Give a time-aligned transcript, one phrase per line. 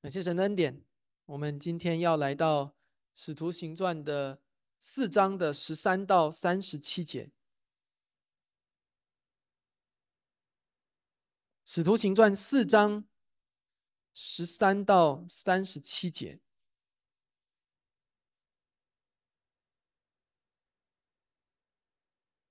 [0.00, 0.80] 感谢神的恩典，
[1.26, 2.64] 我们今天要来到
[3.16, 4.40] 《使徒行传》的
[4.78, 7.24] 四章的十三到三十七节，
[11.64, 13.08] 《使徒行传》四章
[14.14, 16.38] 十三到三十七节。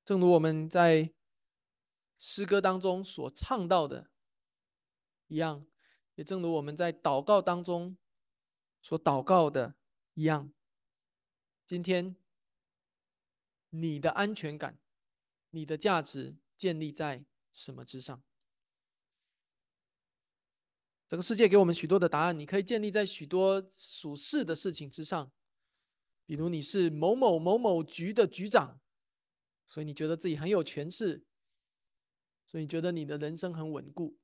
[0.03, 1.13] 正如我们在
[2.17, 4.09] 诗歌当中所唱到的
[5.27, 5.65] 一样，
[6.17, 7.95] 也正如我们在祷告当中
[8.81, 9.75] 所祷告的
[10.15, 10.51] 一样，
[11.67, 12.15] 今天
[13.69, 14.79] 你的安全感、
[15.51, 17.23] 你的价值建立在
[17.53, 18.23] 什么之上？
[21.07, 25.31] 这个世界给我们许多的答案，你可以建立在许多属世的事情之上，
[26.25, 28.79] 比如你是某某某某局的局长。
[29.67, 31.25] 所以你觉得自己很有权势，
[32.45, 34.17] 所以你觉得你的人生很稳固。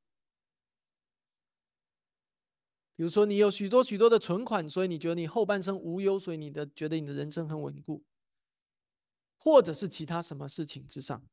[2.95, 8.03] 比如说，你有许多许多的存款，所以你觉得你后半生无忧，所以你的觉得你的人生很稳固，
[9.37, 11.25] 或者是其他什么事情之上。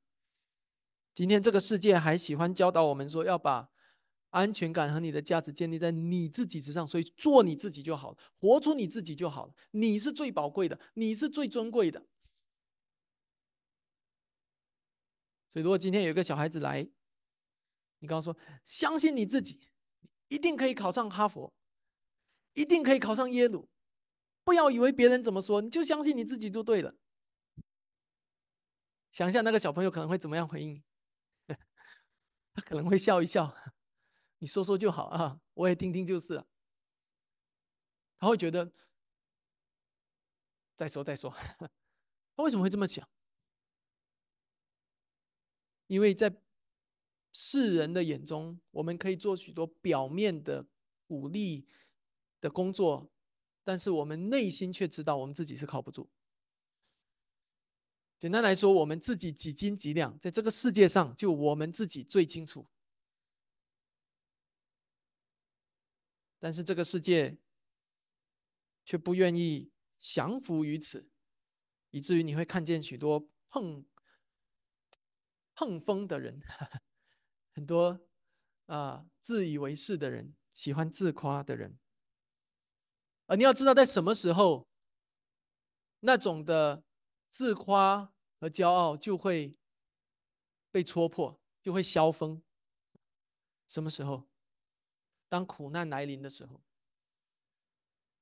[1.15, 3.69] 今天这个世界还喜欢教导我们说，要把
[4.31, 9.55] 安全感和你的价值建立在你自己之上，所以做你自己就好了，活出你自己就好了。
[9.73, 12.07] 你是最宝贵的，你是最尊贵的。
[15.49, 16.89] 所以，如果今天有一个小孩子来，
[17.99, 19.61] 你刚刚说：“相信你自己，
[20.31, 21.53] 一定可以考上哈佛，
[22.55, 23.69] 一定可以考上耶鲁。
[24.45, 26.95] 不要以为别人怎么说，你就相信你自己就对了。”
[29.11, 30.85] 想一下，那个小朋友可能会怎么样回应你？
[32.55, 33.53] 他可能会笑一笑，
[34.39, 36.47] 你说说就好啊，我也听听就是了。
[38.19, 38.73] 他会觉得
[40.77, 41.31] 再说再说。
[42.37, 43.09] 他为什么会这么想？
[45.89, 46.33] 因为在
[47.43, 50.67] 世人的眼中，我们可以做许多表面的
[51.07, 51.67] 鼓励
[52.39, 53.11] 的工作，
[53.65, 56.11] 但是我们内心却知道我们自己是靠不住。
[58.19, 62.69] 简单来说，我们自己几斤几两，在这个世界上，就我们自己最清楚。
[66.39, 67.39] 但是这个世界
[68.85, 71.09] 却不愿意降服于此，
[71.91, 73.87] 以至于你会看见许多碰。
[75.53, 76.41] 碰风的人，
[77.55, 78.01] 很多
[78.67, 81.79] 啊，自以为是的人，喜欢自夸的人。
[83.27, 84.69] 而你要知道，在什么时候，
[86.01, 86.85] 那种的
[87.31, 89.57] 自夸和骄傲就会
[90.71, 92.43] 被戳破，就会消风。
[93.69, 94.29] 什么时候？
[95.29, 96.61] 当苦难来临的时候，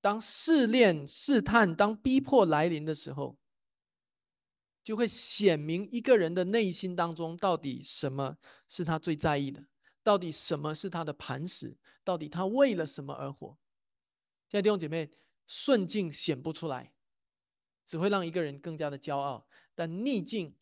[0.00, 3.38] 当试炼、试探、当逼迫来临的时候。
[4.88, 9.62] 就会显明一个人的内心当中到底什么是他最在意的，
[10.02, 13.58] 到底什么是他的磐石，到底他为了什么而活。
[14.48, 15.10] 现在弟兄姐妹，
[15.46, 16.94] 顺境显不出来，
[17.84, 20.56] 只会让一个人更加的骄傲；但逆境、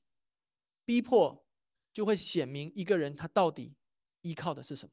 [0.84, 1.47] 逼迫
[1.93, 3.76] 就会显明一个人他到底
[4.22, 4.93] 依靠的是什么。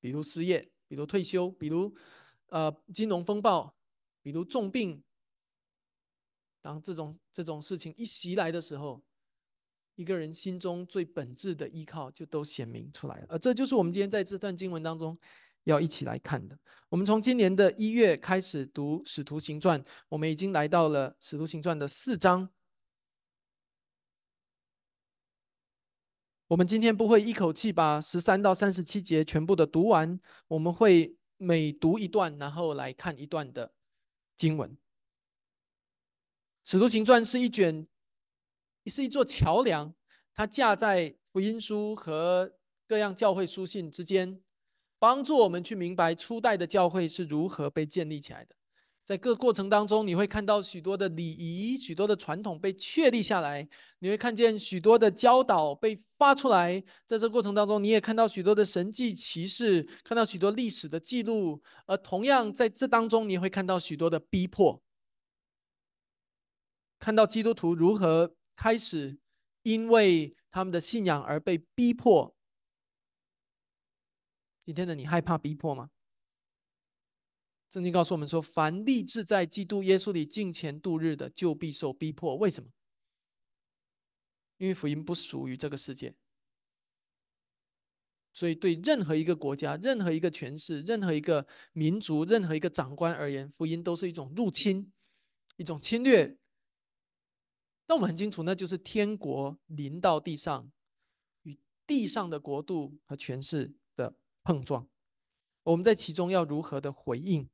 [0.00, 1.96] 比如失业，比如退休，比如
[2.48, 3.76] 呃金融风暴，
[4.20, 5.00] 比如重病。
[6.66, 9.00] 当这种这种事情一袭来的时候，
[9.94, 13.26] 一个人心中最本质的依靠就都显明出来了。
[13.28, 15.16] 而这就是我们今天在这段经文当中
[15.62, 16.58] 要一起来看的。
[16.88, 22.50] 我们从今年的一月开始读《使徒行传》，我们已经来到了《使徒行传》的四章。
[26.48, 30.18] 我们今天不会一口气把十三到三十七节全部的读完，
[30.48, 33.72] 我们会每读一段，然后来看一段的
[34.36, 34.76] 经文。
[36.68, 37.86] 使徒行传是一卷，
[38.86, 39.94] 是一座桥梁，
[40.34, 42.50] 它架在福音书和
[42.88, 44.40] 各样教会书信之间，
[44.98, 48.56] 帮助我们去明白初代的教会是如何被建立起来的。
[49.04, 53.68] 在各过程当中，你会看到许多的礼仪、许多的传统被确立下来，
[54.00, 56.82] 你会看见许多的教导被发出来。
[57.06, 61.62] 在这过程当中，你也看到许多的神迹奇事，看到许多历史的记录。
[61.86, 64.82] 而同样在这当中，你会看到许多的逼迫。
[66.98, 69.18] 看到基督徒如何开始
[69.62, 72.34] 因为他们的信仰而被逼迫。
[74.64, 75.90] 今天的你害怕逼迫吗？
[77.70, 82.70] 圣经告诉我们说：“凡立志在基督耶稣里敬虔度日的，就必受逼迫。”为什么？
[84.56, 86.14] 因为福音不属于这个世界，
[88.32, 94.90] 所以对任何一个国家、任何一个权势、任何一个民族、任何一个长官而言，福音都是一种入侵，
[95.56, 96.38] 一种侵略。
[97.88, 100.70] 那我们很清楚，那就是天国临到地上，
[101.42, 101.56] 与
[101.86, 104.88] 地上的国度和权势的碰撞。
[105.62, 107.48] 我们在其中要如何的回应，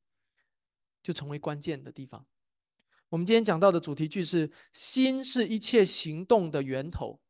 [1.03, 2.27] 就成为关键的地方。
[3.11, 7.21] 我们今天讲到的主题句是“心是一切行动的源头”，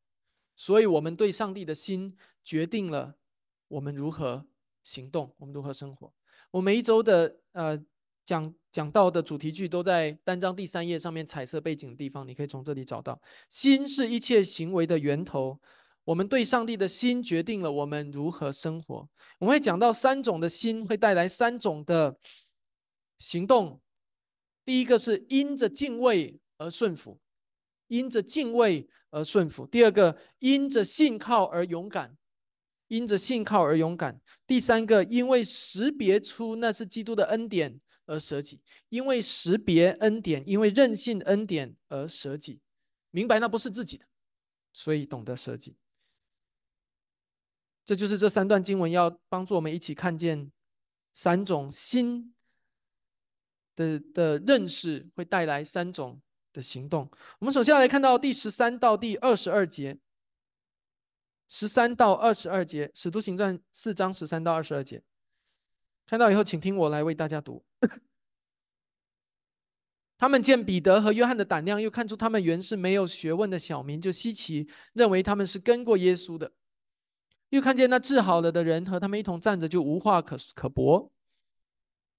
[0.55, 3.19] 所以我们对上帝的心决定了
[3.67, 4.47] 我们如何
[4.85, 6.15] 行动，我们如何生活。
[6.53, 7.85] 我每一周的呃。
[8.25, 13.21] 讲讲到的主题句都在单章第三页上面彩色背景的地方，你可以从这里找到。
[13.51, 15.61] 心是一切行为的源头，
[16.05, 19.09] 我们对上帝的心决定了我们如何生活。
[19.39, 22.17] 我们会讲到三种的心会带来三种的
[23.19, 23.81] 行动。
[24.65, 27.19] 第一个是因着敬畏而顺服，
[27.89, 32.17] 因着敬畏而顺服；第二个因着信靠而勇敢。
[32.89, 34.21] 因着信靠而勇敢。
[34.47, 38.59] 第三个，因为识别出那是基督的恩典而舍己；
[38.89, 42.61] 因为识别恩典，因为任性恩典而舍己。
[43.11, 44.07] 明白那不是自己的，
[44.73, 45.77] 所以懂得舍己。
[47.85, 50.51] 这就是这三段经文要帮助我们一起看见
[51.13, 52.35] 三种心
[53.75, 56.23] 的的认识会带来三种
[56.53, 57.11] 的行动。
[57.39, 59.99] 我们首先来看到第十三到第二十二节。
[61.49, 65.03] 十三到二十二节，《使徒行传》四章十三到二十二节，
[66.07, 67.65] 看到以后，请听我来为大家读。
[70.19, 76.53] 他们见彼得和约翰的胆量，又看出他们原是没有学问的小民，就稀奇，认为他们是跟过耶稣的。
[77.51, 81.11] 又看见那治好了的人和他们一同站着，就无话可可驳。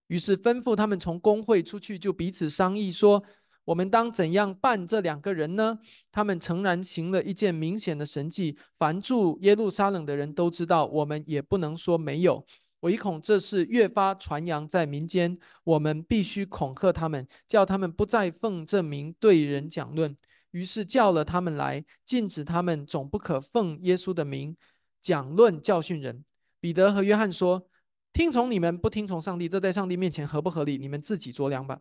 [0.08, 3.24] 于是吩咐他们从公会出去，就彼此商议说。
[3.66, 5.80] 我们当怎样办这两个人呢？
[6.12, 10.86] 他们诚然行了一件明显的神迹，凡住耶路撒冷的人都知道。
[10.86, 12.46] 我们也不能说没有，
[12.84, 15.38] 唯恐这事越发传扬在民间。
[15.64, 20.16] 我们必须恐吓他们，叫他们不再奉这名对人讲论。
[20.52, 24.56] 于是叫了他们来，禁止他们总不可奉耶稣的名
[25.02, 26.24] 讲论教训人。
[26.60, 27.68] 彼得和约翰说
[28.14, 30.78] ：“听从你们，不听从上帝，这在上帝面前合不合理？
[30.78, 31.80] 你们自己酌量吧。”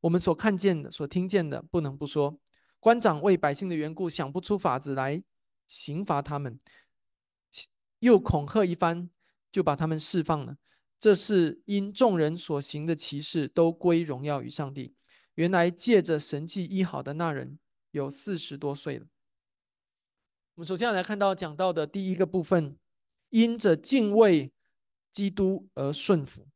[0.00, 2.40] 我们所看见的、所听见的，不能不说。
[2.80, 5.22] 官长为百姓的缘故，想不出法子来
[5.66, 6.58] 刑罚他们，
[7.98, 9.10] 又恐吓一番，
[9.50, 10.56] 就把他们释放了。
[10.98, 14.94] 这是因众人所行的奇事，都归荣耀于上帝。
[15.34, 17.58] 原来借着神迹医好的那人，
[17.92, 19.06] 有四十多岁了。
[20.56, 22.76] 我们首先来看到讲到的第一个部分，
[23.30, 24.52] 因着敬畏
[25.10, 26.46] 基督而顺服。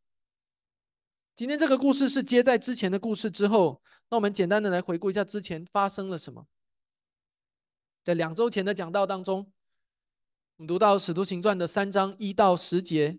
[1.34, 3.80] 今天这个故事是接在之前的故事之后，
[4.10, 6.46] 那我们简单的来回顾一下之前发生了什么。
[8.02, 9.50] 在两周前的讲道当中，
[10.56, 13.18] 我们读到《使徒行传》的三章一到十节，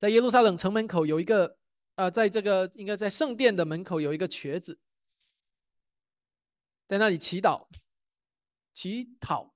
[0.00, 1.58] 在耶路撒冷城门口有一个，
[1.96, 4.80] 呃，在这个应该在圣殿的门口有一个瘸子，
[6.88, 7.68] 在那里祈祷、
[8.72, 9.54] 乞讨，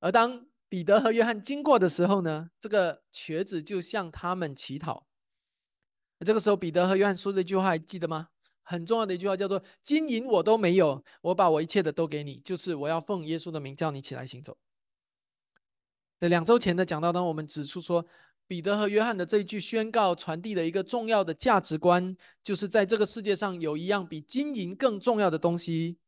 [0.00, 0.46] 而当。
[0.66, 5.06] 彼得和约翰经过的时候呢，这个瘸子就向他们乞讨。
[6.26, 8.30] 这个时候，彼得和约翰说的一句话还记得吗？
[8.64, 14.56] 很重要的一句话叫做：“金银我都没有，我把我一切的都给你，就是我要奉耶稣的名叫你起来行走。”
[16.18, 18.06] 在两周前的讲道当中，我们指出说，
[18.46, 25.98] 彼得和约翰的这一句宣告传递了一个重要的价值观，就是在这个世界上有一样比金银更重要的东西，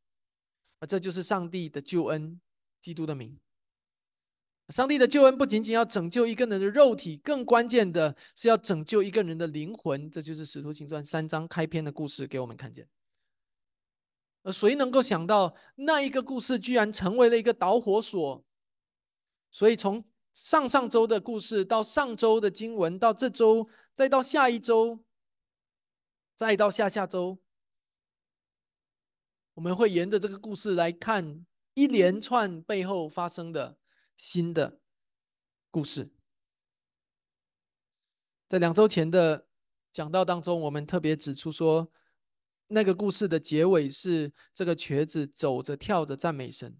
[0.79, 2.41] 啊这就是上帝的救恩，
[2.81, 3.39] 基督的名。
[4.71, 10.11] 上帝的救恩不仅仅要拯救一个人的肉体，更关键的是要拯救一个人的灵魂。
[10.11, 12.89] 这就是《使徒行传》三章开篇的故事给我们看见。
[14.43, 18.45] 而谁能够想到，那一个故事居然成为了一个导火索？
[19.53, 24.99] 所以从上上周的故事到上周的经文，到这周，再到下一周，
[26.35, 27.39] 再到下下周，
[29.55, 33.77] 我们会沿着这个故事来看一连串背后发生的。
[34.17, 34.81] 新的
[35.71, 36.11] 故事，
[38.49, 39.47] 在两周前的
[39.93, 41.93] 讲道当中，我们特别指出说，
[42.69, 46.79] 那个故事的结尾是这个瘸子走着跳着赞美神，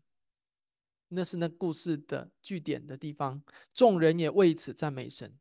[1.09, 3.43] 那是那故事的据点的地方，
[3.75, 5.39] 众人也为此赞美神。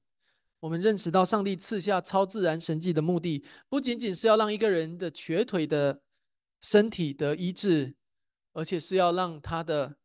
[0.60, 6.02] 我们认识到，上帝赐下超自然神迹的目的，不仅仅是要让一个人的瘸腿的
[6.60, 7.96] 身体得医治，
[8.52, 9.98] 而且是要让他的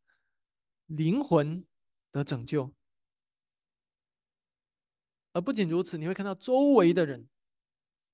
[0.87, 1.65] 灵魂。
[2.13, 2.73] 的拯救，
[5.33, 7.29] 而不仅如此，你会看到周围的人，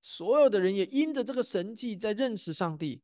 [0.02, 3.02] 所有的人也因着这个神迹在认识上帝，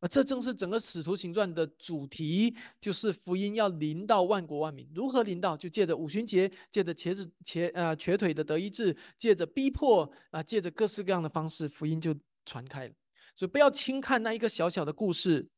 [0.00, 4.90] 而这正是整个使徒行传的主题，就是福音要临到万国万民。
[4.94, 5.56] 如何临到？
[5.56, 12.14] 就借着五旬节，借着瘸子瘸呃瘸腿的得医治，借着逼迫啊，借着各式各样的方式，福音就
[12.44, 12.94] 传开了。
[13.36, 15.48] 所以不要轻看那一个小小的故事。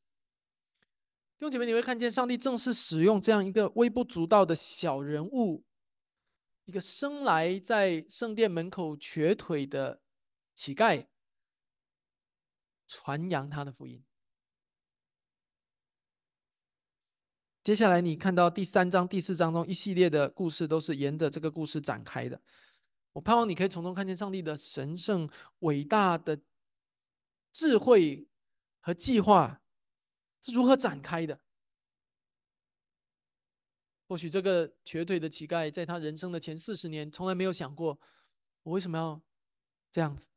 [1.39, 5.65] 弟兄姐妹，你会看见上帝正是使用这样一个微不足道的小人物，
[6.65, 10.03] 一个生来在圣殿门口瘸腿的
[10.57, 11.07] 乞丐，
[12.89, 14.05] 传扬他的福音。
[17.63, 22.43] 接下来你看到第三章、第四章中一系列的故事，都是沿着这个故事展开的。
[23.13, 25.31] 我盼望你可以从中看见上帝的神圣、
[25.61, 26.41] 伟大的
[27.53, 28.27] 智慧
[28.81, 29.63] 和计划。
[30.41, 31.41] 是如何展开的？
[34.07, 38.01] 或许这个瘸腿的乞丐，在他人生的前四十年，从来没有想过，
[38.63, 39.21] 我为什么要
[39.91, 40.29] 这样子？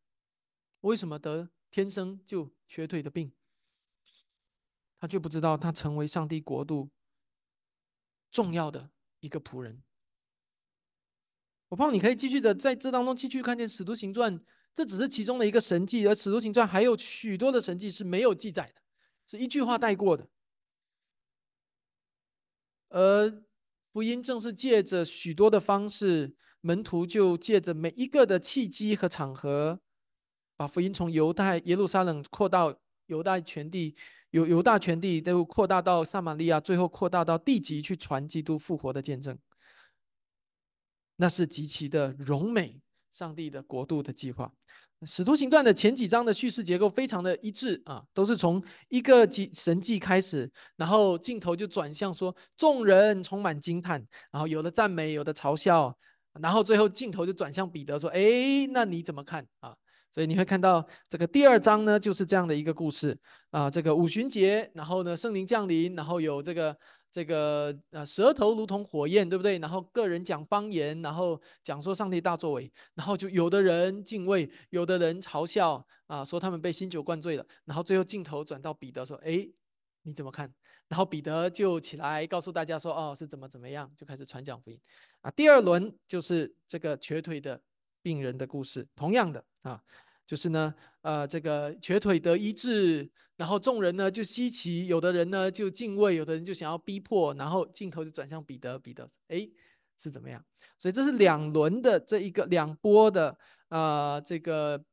[0.81, 3.31] 我为什么得天生就瘸腿的病？
[4.99, 6.89] 他却不知道，他成为上帝国度
[8.29, 8.91] 重要的
[9.21, 9.81] 一个仆人。
[11.69, 14.37] 我盼望你可以继续的在这当中继续看见《使徒行传》，
[14.75, 18.80] 这只是其中的一个神迹，而《使徒行传》还有许多的神迹是没有记载的。
[19.31, 20.27] 是一句话带过的，
[22.89, 23.41] 而
[23.93, 29.79] 福音正是借着许多的方式，门徒就借着每一个的契机和场合，
[30.57, 33.95] 把福音从犹太耶路撒冷扩到犹大全地，
[34.31, 39.39] 犹犹大全地都扩大到撒玛利亚，最后扩大到地极去传基督复活的见证。
[41.15, 44.53] 那是极其的荣美，上帝的国度的计划。
[45.05, 55.91] 使徒行传的前几章的叙事结构非常的一致啊，都是从一个神神迹开始，然后镜头就转向说众人充满惊叹，然后有的赞美，有的嘲笑，
[56.39, 59.73] 然后最后镜头就转向彼得说：“哎，那你怎么看啊？”
[60.13, 63.17] 所以你会看到这个第二章呢，就是这样的一个故事
[63.49, 66.77] 啊，这个五旬节，然后呢圣灵降临，然后有这个。
[67.11, 69.59] 这个呃，舌头如同火焰，对不对？
[69.59, 77.45] 然后个人讲方言，然后讲说上帝大作为，然后就有的人敬畏，有的人嘲笑啊，说他们被新酒灌醉了。
[77.65, 79.45] 然后最后镜头转到彼得说：“哎，
[80.03, 80.51] 你怎么看？”
[80.87, 84.79] 然后彼得就起来告诉大家说：“哦，是怎么怎么样？”就开始传讲福音
[85.19, 85.29] 啊。
[85.31, 87.61] 第二轮就是这个瘸腿的
[88.01, 89.83] 病人的故事，同样的啊。
[90.25, 99.49] 就是呢，呃，这个瘸腿得医治，然后众人呢就稀奇，有的人呢就敬畏，有的人就想要逼迫，然后镜头就转向彼得，彼得，哎，
[99.97, 100.43] 是怎么样？
[100.77, 103.35] 所以这是两轮的这一个两波的，
[103.69, 104.83] 呃，这个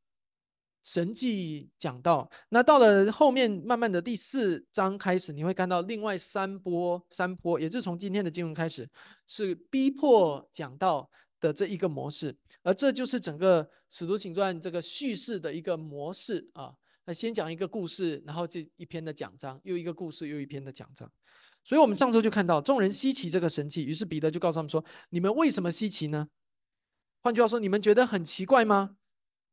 [0.83, 2.31] 神迹讲到。
[2.49, 8.88] 那到了后面，慢慢的第四章开始，你会看到另外三波三波，也就是从今天的经文开始，
[9.27, 11.11] 是逼迫讲到。
[11.40, 16.75] 的这一个模式，而这就是整个《使徒行传》这个叙事的一个模式啊。
[17.04, 21.11] 那先讲一个故事，然后这一篇的讲章，又一个故事，又一篇的讲章。
[21.64, 26.28] 所以，我们上周就看到众人稀奇这个神器，于是彼得就告诉他们说：“你们为什么稀奇呢？
[27.21, 28.97] 换句话说，你们觉得很奇怪吗？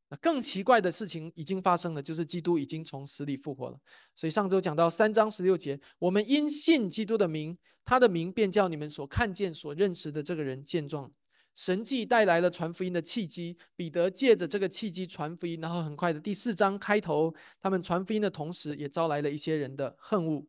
[0.09, 3.79] 那更奇怪的事情已经发生了，就是基督已经从死里复活了。
[4.15, 11.11] 所以上周讲到三章十六节，我们因信基督的名，他的名便叫你们所看见、所认识的这个人见状。”
[11.55, 20.45] 神迹带来了传福音的契机，彼得借着这个契机传福音，然后很快的第四章开头，他们传福音的同时，也招来了一些人的恨恶。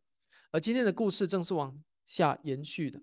[0.51, 3.01] 而今天的故事正是往下延续的，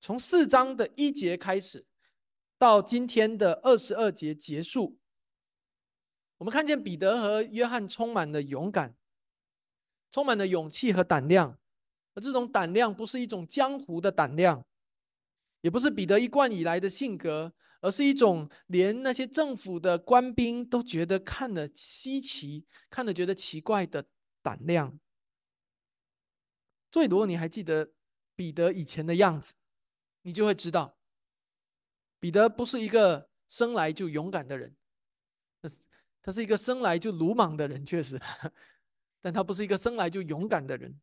[0.00, 1.84] 从四章的一节开始，
[2.56, 4.96] 到今天的二十二节结束，
[6.38, 8.94] 我们看见彼得和约翰充满了勇敢，
[10.12, 11.58] 充满了勇气和胆量，
[12.14, 14.64] 而这种胆量不是一种江湖的胆量。
[15.64, 24.04] 也不是彼得一贯以来的性格，而是一种连那些政府的官兵都觉得看了稀奇、看了觉得奇怪的
[24.42, 25.00] 胆量。
[26.92, 27.94] 所以，如果你还记得
[28.36, 29.54] 彼得以前的样子，
[30.20, 30.98] 你就会知道，
[32.20, 34.76] 彼得不是一个生来就勇敢的人，
[35.62, 35.80] 他是
[36.20, 38.20] 他是一个生来就鲁莽的人，确实，
[39.22, 41.00] 但他不是一个生来就勇敢的人，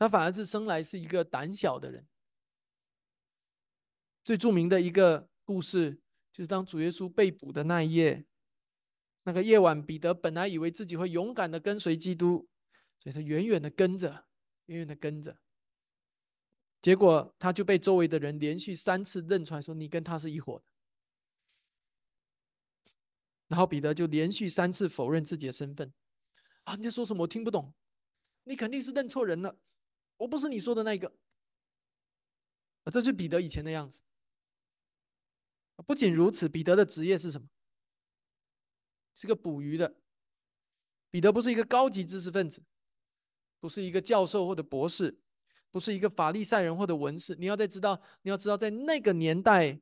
[0.00, 2.04] 他反而是生来是一个胆小的人。
[4.26, 6.00] 最著名的一个故事，
[6.32, 8.26] 就是当主耶稣被捕的那一夜，
[9.22, 12.48] 那个夜晚，彼得本来以为自己会勇敢的跟随基督，
[12.98, 14.26] 所以他远远的跟着，
[14.64, 15.38] 远远的跟着。
[16.82, 20.64] 结果他就被周围的人连续三次认出来，说你跟他是一伙的。
[23.46, 25.94] 然后彼得就连续三次否认自己的身份。
[26.64, 27.22] 啊，你在说什么？
[27.22, 27.72] 我听不懂。
[28.42, 29.56] 你肯定是认错人了，
[30.16, 31.14] 我不是你说的那个。
[32.82, 34.02] 啊，这是彼得以前的样子。
[35.84, 37.48] 不仅如此，彼得的职业是什么？
[39.14, 39.96] 是个捕鱼的。
[41.10, 42.62] 彼得不是一个高级知识分子，
[43.60, 45.18] 不是一个教授或者博士，
[45.70, 47.34] 不是一个法利赛人或者文士。
[47.36, 49.80] 你要再知道，你要知道，在那个年代，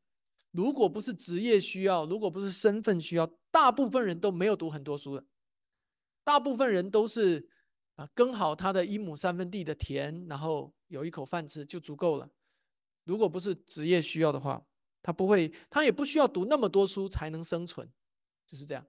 [0.53, 5.25] 如果不是职业需要，如果不是身份需要，大部分人都没有读很多书的。
[6.23, 7.49] 大部分人都是
[7.97, 12.31] 啊，耕好他的一亩三分地的田，然后有一口饭吃就足够了。
[13.05, 14.65] 如果不是职业需要的话，
[15.05, 17.87] 他不会，他也不需要读那么多书才能生存，
[18.47, 18.87] 就是这样。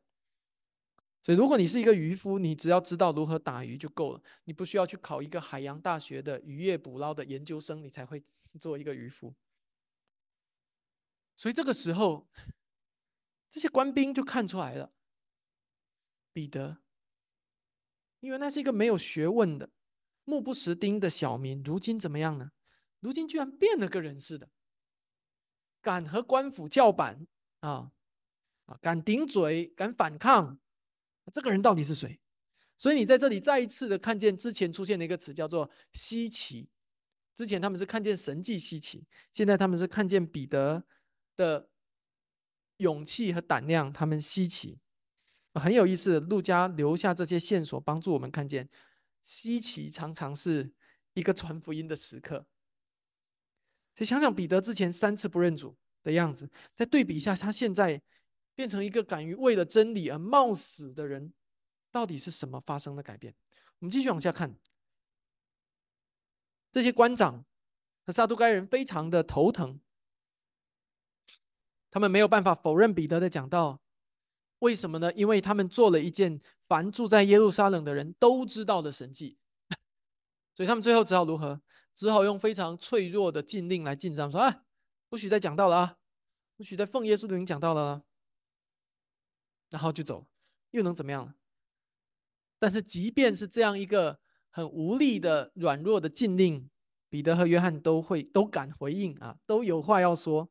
[1.21, 8.23] 所以，如果你是一个渔夫，你只要知道如何打鱼就够了，你不需要去考一个海洋大学的渔业捕捞的研究生，你才会
[8.61, 9.35] 做一个渔夫。
[11.35, 12.29] 所以这个时候，
[13.51, 14.93] 这些官兵就看出来了，
[16.31, 16.77] 彼得，
[18.21, 19.69] 因为那是一个没有学问的、
[20.23, 22.53] 目不识丁的小民，如今怎么样呢？
[23.01, 24.49] 如今居然变了个人似的，
[25.85, 27.27] 敢和官府叫板
[27.59, 27.91] 啊
[28.65, 30.59] 啊，敢顶嘴，敢反抗。
[31.31, 32.19] 这个人到底是谁？
[32.75, 36.67] 所以你在这里再一次的看见之前出现的一个词，叫做稀奇。
[37.35, 40.83] 之前他们是看见神迹稀奇，现在他们是看见彼得
[41.35, 41.69] 的
[42.77, 44.79] 勇气和胆量，他们稀奇，
[45.53, 46.19] 很有意思。
[46.19, 48.67] 陆家留下这些线索，帮助我们看见
[49.21, 50.73] 稀奇常常是
[51.13, 52.47] 一个传福音的时刻。
[53.95, 58.01] 所以想想彼得之前三次不认主的样子，再对比一下他现在。
[58.57, 61.33] 变成一个敢于为了真理而冒死的人，
[61.91, 63.35] 到底是什么发生的改变？
[63.79, 64.57] 我们继续往下看。
[66.71, 67.43] 这些官长
[68.05, 69.81] 和撒都该人非常的头疼，
[71.91, 73.81] 他们没有办法否认彼得的讲道。
[74.59, 75.11] 为什么呢？
[75.15, 79.37] 因为他们做了一件凡住在耶路撒冷的人都知道的神迹，
[80.55, 81.61] 所以他们最后只好如何？
[81.95, 84.65] 只好用非常脆弱的禁令来禁止他们说：“啊，
[85.09, 85.97] 不许再讲道了啊，
[86.57, 88.03] 不许再奉耶稣的名讲道了。”
[89.71, 90.27] 然后就走，
[90.71, 91.35] 又能怎么样呢？
[92.59, 96.69] 但是即便是这样一个很无力的、软弱的禁令，
[97.09, 100.49] 彼得和约翰都会都敢回应啊，都有话要说。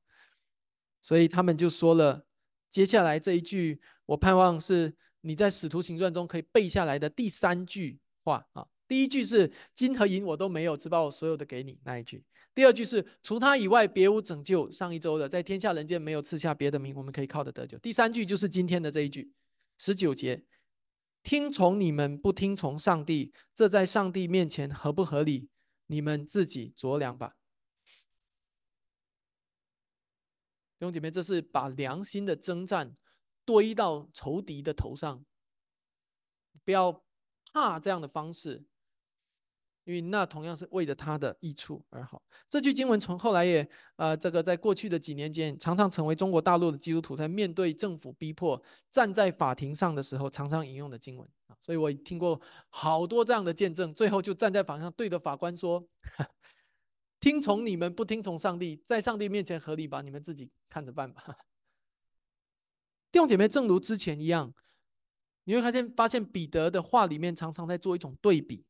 [1.01, 2.27] 所以他们就说了
[2.71, 8.67] 接下来这一句，我盼望是你在使徒行传中可以背下来的第三句话啊。
[8.87, 12.23] 第一句是金和银我都没有，只把我所有的给你那一句。
[12.55, 14.71] 第二句是除他以外别无拯救。
[14.71, 17.79] 上一周的在天下人间没有赐下别的名，我们可以靠得得救。
[17.79, 19.33] 第三句就是今天的这一句，
[19.79, 20.45] 十九节，
[21.23, 25.49] 听从你们不听从上帝，这在上帝面前合不合理？
[25.87, 27.37] 你们自己酌量吧。
[30.79, 32.97] 弟兄姐妹，这是把良心的征战
[33.45, 35.25] 堆到仇敌的头上，
[36.65, 37.03] 不要
[37.53, 38.65] 怕这样的方式。
[39.85, 42.23] 因为那同样是为了他的益处而好。
[42.51, 51.57] 这句经文从后来也，呃，这个在过去的几年间，常常成为中国大陆的基督徒在面对政府逼迫、站在法庭上的时候常常引用的经文啊。
[51.61, 55.87] 所以我听过好多这样的见证，最后就站在法庭上对着法官说
[57.21, 60.03] ：“听从你们，不听从上帝，在上帝面前合理吧？
[60.03, 61.23] 你们自己看着办吧。
[63.13, 64.53] ”弟兄姐妹，正如之前一样，
[65.45, 68.65] 你会发现，发现彼得的话里面常常在做一种对比。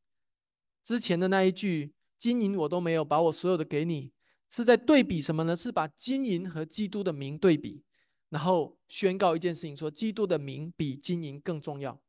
[0.85, 4.13] 之前的那一句“金银我都没有，把我所有的给你”，
[4.47, 5.55] 是在对比什么呢？
[5.55, 7.83] 是把金银和基督的名对比，
[8.29, 11.99] 然后宣告一件事情：说基督的名比金银更重要。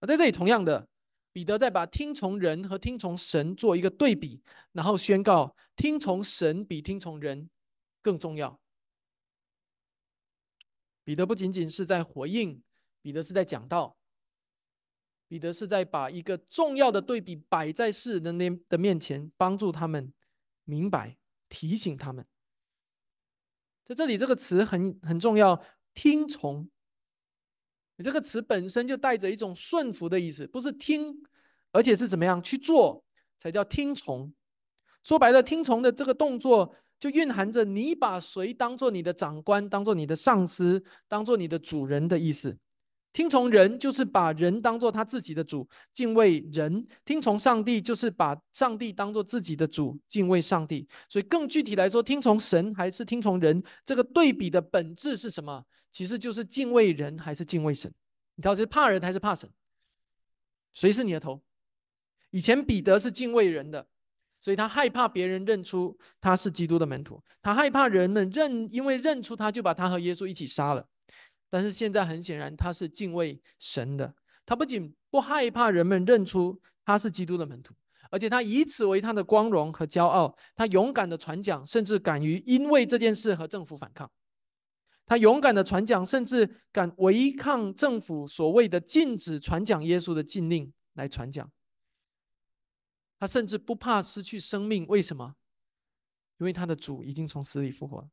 [0.00, 0.88] 而在这里，同样的，
[1.30, 7.50] 彼得在把听从人和听从神做一个对比，然后宣告听从神比听从人
[8.00, 8.58] 更重要。
[11.04, 12.62] 彼得不仅仅是在回应，
[13.02, 13.97] 彼得是在讲道。
[15.28, 20.12] 彼得是在把一个重要的对比摆在世人的的面前，帮助他们
[20.64, 22.26] 明白，提醒他们。
[23.84, 25.62] 在这里，这个词很很重要，
[25.92, 26.68] 听从。
[27.96, 31.22] 你这个词本身就带着一种顺服的意思，不是听，
[31.72, 33.04] 而且是怎么样去做
[33.38, 34.32] 才叫听从。
[35.02, 42.56] 说白了，听从的这个动作就蕴含着你把谁当做你的长官，当做你的上司，当做你的主人的意思。
[43.18, 46.72] 听从人就是把人当做他自己的主，敬畏人；
[47.04, 50.86] 听从上帝就是把上帝当做自己的主，敬畏上帝。
[51.08, 55.64] 所以更具体来说，听从神还是听从人，这个对比的本质是什么？
[55.90, 57.92] 其实就是敬畏人还是敬畏神。
[58.36, 59.50] 你到底是怕人还是怕神？
[60.72, 61.42] 谁是你的头？
[62.30, 63.84] 以前彼得是敬畏人的，
[64.38, 70.86] 所以他害怕别人认出他是基督的门徒，他害怕人们认，因为认出他就把他和耶稣一起杀了。
[71.50, 74.14] 但是现在很显然，他是敬畏神的。
[74.44, 77.74] 他不仅不害怕人们认出他是基督的门徒，
[78.10, 80.36] 而且他以此为他的光荣和骄傲。
[80.54, 84.10] 他勇敢的传讲，甚至敢于因为这件事和政府反抗。
[85.06, 91.50] 他勇敢的传讲，甚至敢违抗政府所谓的禁止传讲耶稣的禁令来传讲。
[93.18, 95.34] 他甚至不怕失去生命，为什么？
[96.38, 98.08] 因为他的主已经从死里复活。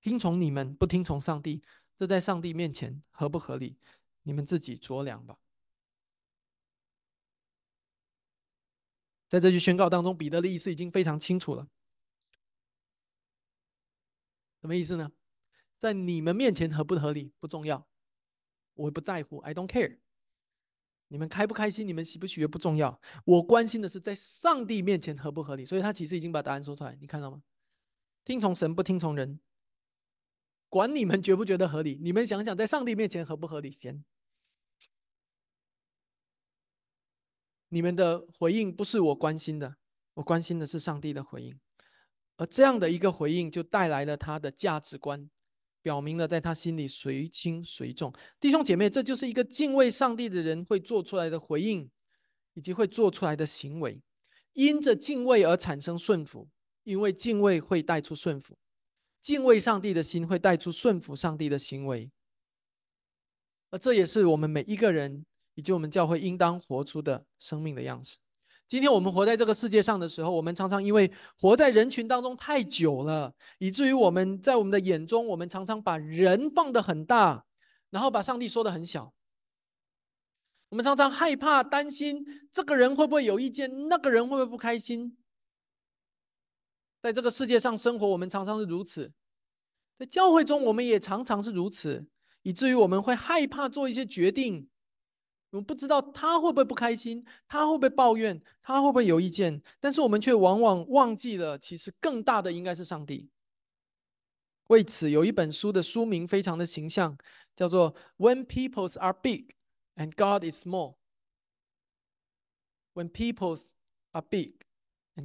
[0.00, 1.62] 听从你们不听从上帝，
[1.96, 3.76] 这在上帝面前合不合理？
[4.22, 5.38] 你们自己酌量吧。
[9.28, 11.68] 在这句宣告当中，彼得的意思已经非常清楚了。
[14.60, 15.12] 什么意思呢？
[15.78, 17.86] 在你们面前合不合理不重要，
[18.74, 19.98] 我不在乎，I don't care。
[21.08, 25.64] 你们开不开心，你们喜不喜悦不重要，我关心的是在上帝面前合不合理。
[25.64, 27.42] 所以他其实已经把答案说出来，你看到吗？
[28.24, 29.40] 听从神不听从人，
[30.70, 34.02] 管你们觉不觉得合理，你们想想在上帝面前合不合理先。
[37.68, 39.76] 你们的回应不是我关心的，
[40.14, 41.60] 我关心的是上帝的回应。
[42.36, 45.28] 而这样的一个回应，就带来了他的价值观，
[45.82, 48.12] 表明了在他心里谁轻谁重。
[48.38, 51.90] 弟兄姐妹，这就是一个敬畏上帝的人会做出来的回应，
[52.54, 54.00] 以及会做出来的行为。
[54.52, 56.48] 因着敬畏而产生顺服，
[56.84, 58.56] 因为敬畏会带出顺服。
[59.20, 62.10] 敬畏上帝的心会带出顺服上帝的行为。
[63.70, 68.16] 而这也是我们每一个人以及我们教会应当活出的生命的样式。
[68.66, 77.44] 今天我们活在这个世界上的时候，我们常常因为活在人群当中太久了，以至于我们在我们的眼中，我们常常把人放得很大，
[77.90, 79.12] 然后把上帝说得很小。
[80.68, 85.16] 我们常常害怕、担心这个人会不会有意见，那个人会不会不开心。
[87.00, 89.10] 在这个世界上生活，我们常常是如此；
[89.98, 92.06] 在教会中，我们也常常是如此，
[92.42, 94.68] 以至于我们会害怕做一些决定。
[95.50, 103.28] 我们不知道他会不会不开心，他会不会抱怨，他会不会有意见，但是我们却往往忘记了，其实更大的应该是上帝。
[104.68, 107.18] 为此，有一本书的书名非常的形象，
[107.56, 109.48] 叫做《When Peoples Are Big
[109.96, 110.94] and God Is Small》。
[112.94, 113.70] When Peoples
[114.12, 114.54] Are Big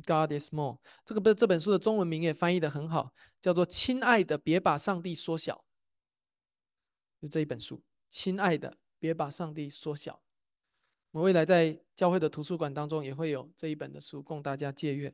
[0.02, 5.66] God Is Small，这个不是这本书的中文名也翻译的很好，叫做“亲爱的，别把上帝缩小”。
[7.22, 8.78] 就这一本书，“亲爱的”。
[8.98, 10.20] 别把上帝缩小。
[11.12, 15.14] 我们未来在教会的图书馆当中也会有这一本的书供大家借阅。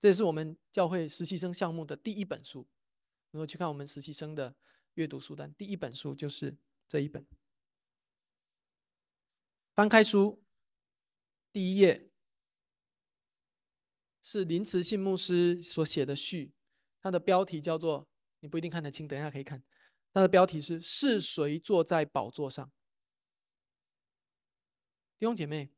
[0.00, 2.66] 这也是我们教会实习生项目的第一本书。
[3.30, 4.56] 如果去看我们实习生的
[4.94, 6.56] 阅读书单，第一本书就是
[6.88, 7.24] 这一本。
[9.74, 10.42] 翻开书，
[11.52, 12.07] 第一页
[14.22, 16.52] 是林慈信牧师所写的序，
[17.00, 18.06] 它的标题叫做
[18.40, 19.62] “你不一定看得清，等一下可以看”。
[20.12, 22.70] 它的标题是“是谁坐在宝座上”。
[25.18, 25.70] 弟兄姐妹，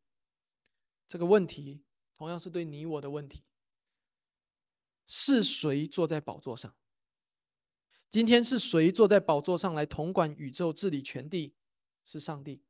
[1.09, 1.83] 这个问题
[2.15, 3.45] 同样是对你我的问题：
[5.07, 6.75] 是谁坐在宝座上？
[8.11, 11.55] 今天是谁坐在宝座上来统管宇宙、治理全地？
[12.05, 12.63] 是上帝。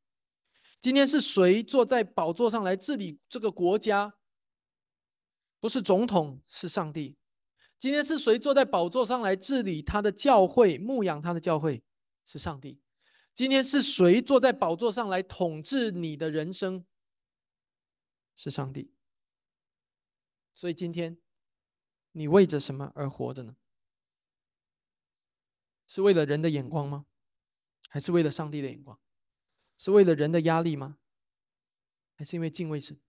[0.81, 4.15] 今天是谁坐在宝座上来治理这个国家？
[5.61, 7.17] 不是总统，是上帝。
[7.79, 11.83] 今天是谁坐在宝座上来治理他的教会、牧养他的教会？
[12.25, 12.81] 是上帝。
[13.35, 16.85] 今天是谁坐在宝座上来统治你的人生？
[18.35, 18.93] 是上帝。
[20.55, 21.19] 所以今天，
[22.13, 23.57] 你为着什么而活着呢？
[25.87, 27.07] 是为了人的眼光吗？
[27.89, 29.01] 还是为了上帝的眼光？
[29.79, 30.99] 是为了人的压力吗？
[32.15, 33.01] 还是因为敬畏神？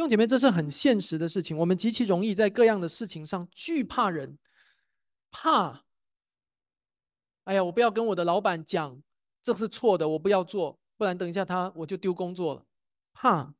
[0.00, 1.54] 弟兄姐妹，这是很现实的事情。
[1.58, 4.38] 我们极其容易在各样的事情上惧怕人，
[5.30, 5.84] 怕。
[7.44, 9.02] 哎呀，我不要跟我的老板讲，
[9.42, 12.64] 这是错的，我不要做，不然等一下他我就丢工作了。
[13.12, 13.52] 怕，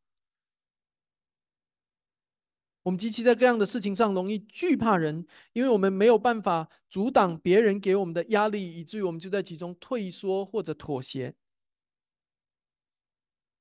[2.84, 11.34] 我们极其在各样的事情上容易惧怕人，因为我们没有办法阻挡别人给我们的压力，以至于我们就在其中退缩或者妥协。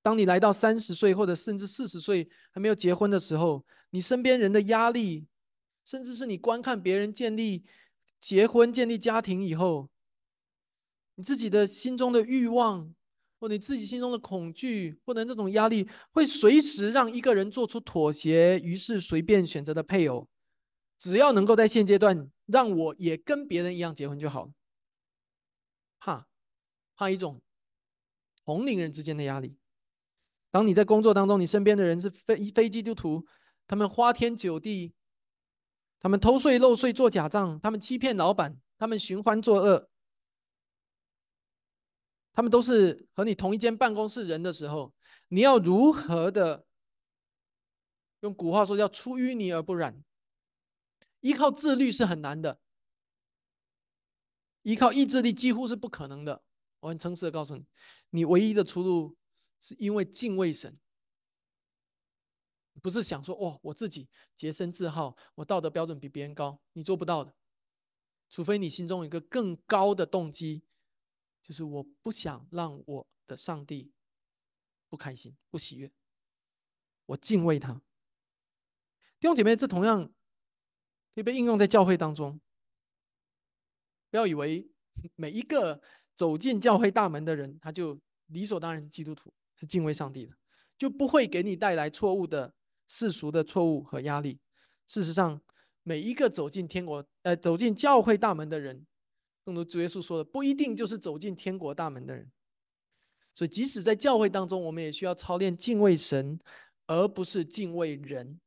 [0.02, 5.28] 当你来到三十岁或者甚至四十岁还没有结婚的时候，你身边人的压力，
[5.86, 7.66] 甚至是你观看别人建立
[8.20, 9.90] 结婚、建立家庭以后。
[11.16, 12.96] 你自己的心中的欲望，
[13.42, 20.30] 或你自己心中的恐惧，或者这种压力，会随时让一个人做出妥协，于是随便选择的配偶，
[20.98, 24.52] 只要能够在现阶段让我也跟别人一样结婚就好了。
[26.00, 26.26] 怕，
[26.96, 27.42] 怕一种
[28.46, 29.59] 同龄人之间的压力。
[30.52, 33.26] 当你在工作当中，你身边的人是非非基督徒，
[33.68, 34.94] 他们花天酒地，
[36.00, 39.90] 他们偷税漏税做假账，他们欺骗老板，他们寻欢作恶。
[42.34, 44.94] 他们都是和你同一间办公室人的时候，
[45.28, 46.66] 你要如何的
[48.22, 50.02] 用古话说叫出淤泥而不染？
[51.20, 52.60] 依靠自律是很难的，
[54.62, 56.42] 依靠意志力几乎是不可能的。
[56.80, 57.66] 我很诚实的告诉你，
[58.12, 59.18] 你唯一的出路
[59.60, 60.80] 是因为敬畏神，
[62.82, 67.36] 不是想说哦，我自己洁身自好，我道德标准比别人高，你做不到的，
[68.30, 70.64] 除非你心中有一个更高的动机。
[71.42, 73.92] 就是我不想让我的上帝
[74.88, 75.92] 不开心、不喜悦，
[77.08, 77.74] 我敬畏他。
[79.20, 80.06] 弟兄姐妹，这同样
[81.16, 82.40] 可以被应用在教会当中。
[84.12, 84.70] 不要以为
[85.16, 85.82] 每一个
[86.14, 90.34] 走进教会大门的人，他就理所当然是基督徒，是敬畏上帝的，
[90.78, 92.54] 就不会给你带来错误的
[92.88, 94.40] 世俗的错误和压力。
[94.88, 95.40] 事实上，
[95.84, 98.86] 每一个走进天国，呃，走进教会大门的人，
[99.46, 102.32] 正如主耶稣说的，不一定就是走进天国大门的人。
[103.34, 106.40] 所以，即使在教会当中，我们也需要操练敬畏神，
[106.88, 108.40] 而不是敬畏人。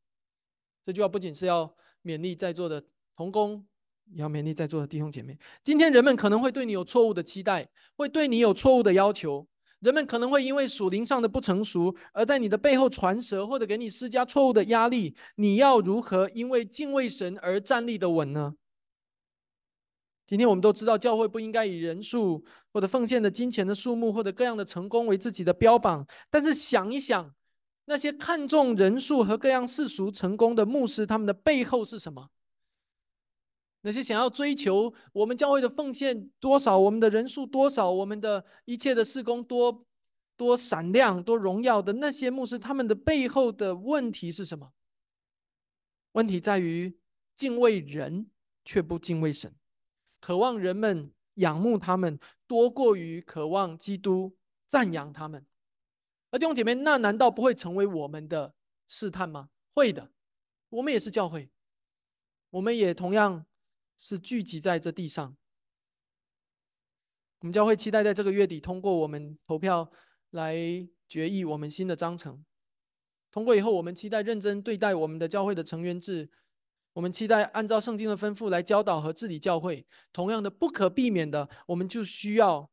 [0.84, 3.66] 这句话不仅是要勉励在座的同工。
[4.14, 9.46] 也要勉励在座的弟兄姐妹，今天人们可能会对你有错误的期待，会对你有错误的要求。
[9.82, 15.16] 人们可能会因为属灵上的不成熟，而在你的背后传舌，或者给你施加错误的压力。
[15.34, 18.54] 你要如何因为敬畏神而站立的稳呢？
[20.24, 26.06] 今天我们都知道，教会不应该以人数或者奉献的金钱的数目或者各样的成功为自己的标榜。
[26.30, 27.34] 但是想一想，
[27.86, 32.28] 那些看重人数和各样世俗成功的牧师，他们的背后是什么？
[33.84, 39.84] 那些想要追求我们教会的奉献多少，我们的人数多少，我们的一切的事工多
[40.36, 44.72] 多闪亮、多荣耀的那些牧师，他们的背后的问题是什么？
[46.12, 46.96] 问题在于
[47.34, 48.30] 敬畏人
[48.64, 49.52] 却不敬畏神，
[50.20, 54.36] 渴望人们仰慕他们多过于渴望基督
[54.68, 55.44] 赞扬他们。
[56.30, 58.54] 而弟兄姐妹，那难道不会成为我们的
[58.86, 59.48] 试探吗？
[59.74, 60.10] 会的，
[60.68, 61.50] 我们也是教会，
[62.50, 63.44] 我们也同样。
[64.04, 65.36] 是聚集在这地上。
[67.38, 69.92] 我们将会期待在这个月底通过我们投票
[70.30, 70.56] 来
[71.08, 72.44] 决议我们新的章程。
[73.30, 76.28] 通过以后，我们期待认真对待我们的教会的成员制。
[76.94, 79.86] 我们期待按照圣经的吩咐来教导和治理教会。
[80.12, 82.68] 同样的，不可避免的，我们就需要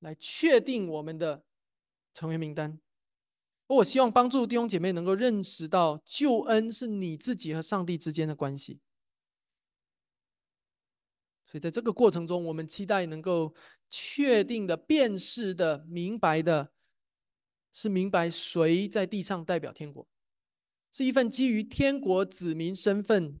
[0.00, 1.44] 来确定我们的
[2.14, 2.80] 成员名单。
[3.66, 8.80] 我希望帮助弟兄姐妹能够认识到，救恩是你自己和上帝之间的关系。
[11.54, 13.54] 所以，在这个过程中，我们期待能够
[13.88, 16.72] 确定的、辨识的、明白的，
[17.72, 20.04] 是明白谁在地上代表天国，
[20.90, 23.38] 是一份基于天国子民身份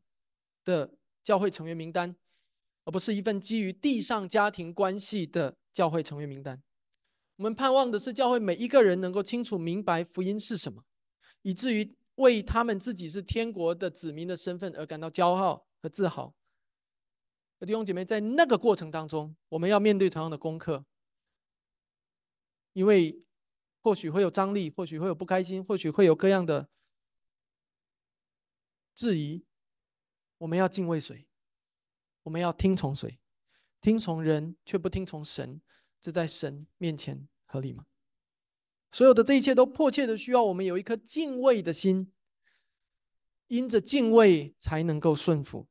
[0.64, 2.14] 的教会成员名单，
[2.84, 6.62] 而不是一份基于地上家庭关系的教会成员名单。
[7.34, 10.80] 我们盼望的是，教会每一个人能够清楚明白福音是什么，
[11.42, 16.32] 以至于为他们自己是天国的子民的身份而感到骄傲和自豪。
[17.64, 20.84] 弟兄姐妹，在那个过程当中，我们要面对同样的功课，
[22.72, 23.22] 因为
[23.80, 26.68] 或许会有张力，或许会有不开心，或许会有各样的
[28.94, 29.44] 质疑。
[30.38, 31.26] 我们要敬畏谁？
[32.24, 33.18] 我们要听从谁？
[33.80, 35.60] 听从人却不听从神，
[36.00, 37.86] 这在神面前合理吗？
[38.90, 42.12] 所有的这一切都迫切的需要我们有一颗敬畏的心，
[43.48, 45.68] 因着敬畏才能够顺服。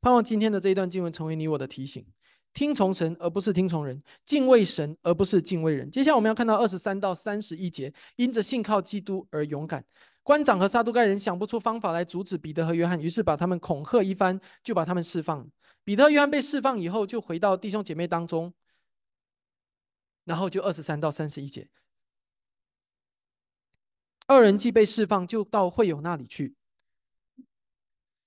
[0.00, 2.06] 盼望今天的这一段经文成为你我的提醒：
[2.52, 5.90] 听从神而不是听从人，敬畏神而不是敬畏人。
[5.90, 9.84] 接下来我们要看到二十三到三十一节，因着信靠基督而勇敢。
[10.22, 15.48] 官长和撒都该人想不出方法来阻止彼得和约翰，于是把他们恐吓一番，就把他们释放。
[15.84, 18.52] 彼得、约翰被释放以后，就回到弟兄姐妹当中，
[20.24, 21.68] 然后就二十三到三十一节，
[24.26, 26.56] 二人既被释放，就到会友那里去。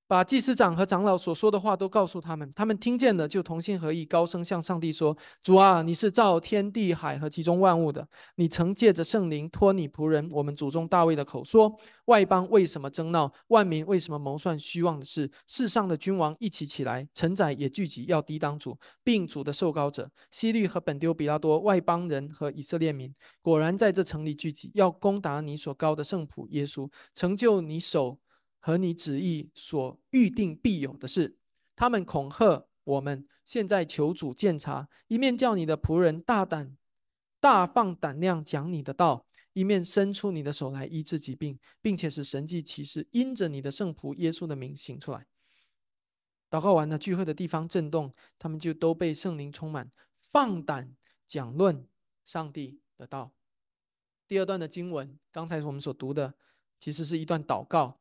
[0.10, 11.72] 把祭司长和长老所说的话都告诉他们，他们听见了，就同心合意，高声向上帝说：“主啊，你是造天地海和其中万物的，你曾借着圣灵托你仆人我们祖宗大卫的口说：
[12.06, 13.32] 外邦为什么争闹？
[13.50, 15.30] 万民为什么谋算虚妄的事？
[15.45, 28.17] 世上的君王一起起来，臣宰也聚集，要抵挡主，并主的受膏者西律和本丢比拉多，外邦人和以色列民，果然在这城里聚集，要攻打你所高的圣仆耶稣，成就你手。”
[28.60, 31.38] 和你旨意所预定必有的事，
[31.76, 33.28] 他们恐吓我们。
[33.45, 36.78] 现在求主鉴察，一面叫你的仆人大胆、
[37.39, 45.26] 大放胆量讲你的道，一面伸出你的手来医治疾病，并且使神迹奇事因着你的圣仆耶稣的名行出来。
[46.48, 50.95] 祷告完了，聚会的地方震动，他们就都被圣灵充满，放胆
[51.26, 51.88] 讲论
[52.24, 53.34] 上帝的道。
[54.28, 56.36] 第二段的经文，刚才我们所读的，
[56.80, 57.98] 其实是一段祷告。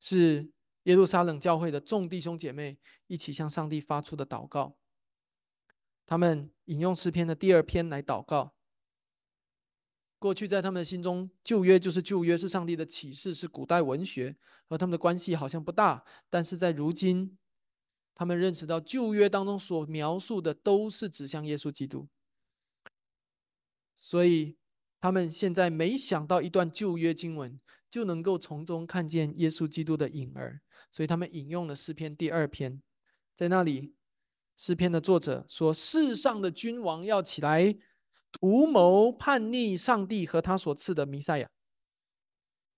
[0.00, 0.50] 是
[0.84, 4.76] 耶路撒冷教会的众弟兄姐妹一起向上帝发出的祷告。
[6.06, 8.54] 他们引用诗篇的第二篇来祷告。
[10.18, 14.36] 过去在他们的心中，旧约就是旧约，是上帝的启示，是古代文学，
[14.68, 16.04] 和他们的关系好像不大。
[16.28, 17.38] 但是在如今，
[18.14, 22.08] 他们认识到旧约当中所描述的都是指向耶稣基督，
[23.94, 24.56] 所以
[24.98, 30.60] 他们现在没想到一段旧约经文就能够从中看见耶稣基督的影儿，
[30.92, 32.82] 所以他们引用了诗篇第二篇，
[33.36, 33.94] 在那里
[34.56, 37.76] 诗篇的作者说：“世上的君王要起来
[38.32, 41.48] 图谋叛逆上帝和他所赐的弥赛亚，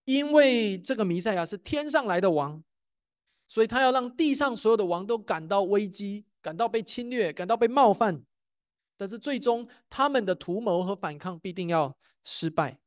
[0.04, 2.62] 因为这个弥赛亚是天上来的王。”
[3.48, 8.22] 所以他要让地上所有的王都感到危机，感到被侵略，感到被冒犯。
[8.96, 12.79] 但是最终，他们的图谋和反抗必定要失败。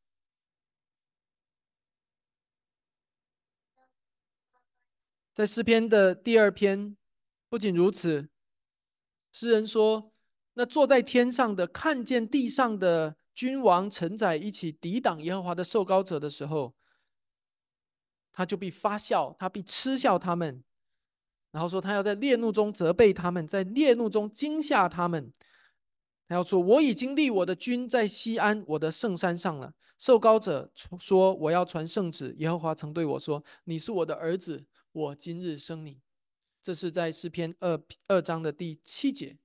[5.33, 6.95] 在诗篇的第二篇，
[7.49, 8.29] 不仅如此，
[9.31, 10.13] 诗人说
[10.53, 16.75] ：“那坐在天上的看见地上的君王承载一起抵挡耶和华的受膏者的时候。”
[18.31, 20.63] 他就必发笑，他必嗤笑他们，
[21.51, 25.31] 然后说他要在烈怒中责备他们，在烈怒中惊吓他们。
[26.27, 36.01] 他要说：“我已经立我的君在西安，我的圣山上了。”受膏者说：“我要传圣旨。”耶和华曾对我说：“你是我的儿子，我今日生你。”
[36.63, 39.37] 这是在诗篇二二章的第七节。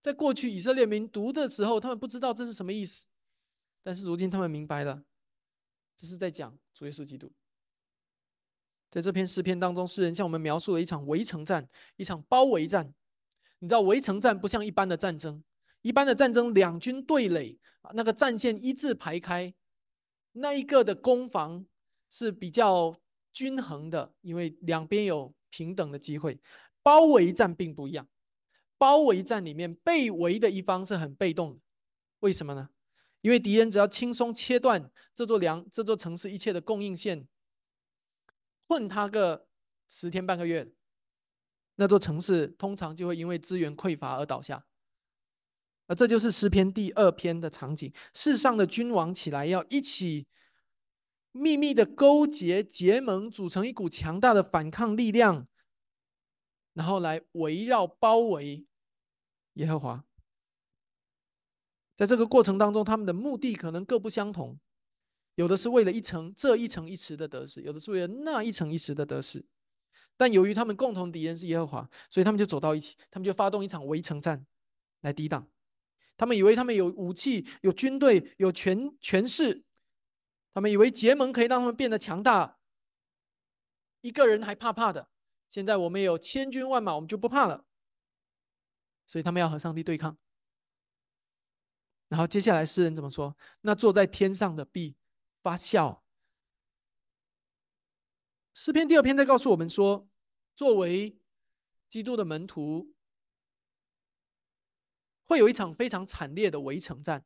[0.00, 3.06] 在过去以色列民读的时候，他们不知道这是什么意思，
[3.82, 5.02] 但是如今他们明白了，
[5.96, 7.32] 这是在讲主耶稣基督。
[8.90, 12.94] 在这篇诗篇当中，诗人向我们描述了一场围城战，一场包围战。
[13.58, 15.42] 你知道，围城战不像一般的战争，
[15.82, 17.58] 一般的战争两军对垒，
[17.92, 19.52] 那个战线一字排开，
[20.32, 21.66] 那一个的攻防
[22.08, 22.96] 是比较
[23.32, 26.38] 均衡的，因为两边有平等的机会。
[26.82, 28.08] 包围战并不一样，
[28.78, 31.60] 包围战里面被围的一方是很被动的，
[32.20, 32.70] 为什么呢？
[33.20, 37.28] 因为敌人只要轻松切断这座梁、这座城市一切的供应线。
[38.66, 39.46] 混他个
[39.88, 40.72] 十天半个月，
[41.74, 44.64] 那座城市通常就会因为资源匮乏而倒下。
[45.86, 50.26] 而这就是诗篇第二篇的场景：世上的君王起来，要一起
[51.32, 55.46] 秘密的勾结结盟，组成一股强大的反抗力量，
[56.74, 58.66] 然后来围绕包围
[59.54, 60.04] 耶和华。
[61.96, 64.58] 在这个过程当中，他们的目的可能各不相同。
[65.36, 69.44] 有的是为了一层这一层一时的得势，有的是为了那一层一时的得势。
[70.16, 74.44] 但由于他们共同敌人是耶和华，所以他们就走到一起，他们就发动一场围城战
[75.00, 75.48] 来抵挡。
[76.18, 79.62] 他们以为他们有武器、有军队、有权权势，
[80.52, 82.58] 他们以为结盟可以让他们变得强大。
[84.00, 85.10] 一个人还怕怕的，
[85.48, 87.66] 现在我们有千军万马，我们就不怕了。
[89.06, 90.16] 所以他们要和上帝对抗。
[92.08, 93.36] 然后接下来诗人怎么说？
[93.60, 94.96] 那坐在天上的必。
[95.42, 96.04] 发笑。
[98.52, 100.06] 诗篇第二篇在告诉我们说，
[100.54, 101.18] 作为
[101.88, 102.94] 基督的门徒，
[105.24, 107.24] 会有一场非常惨烈的围城战。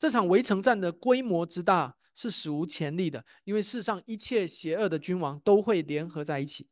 [0.00, 6.66] 这场围城战的规模之大是史无前例的，因为世上一切邪恶的君王都会联合在一起。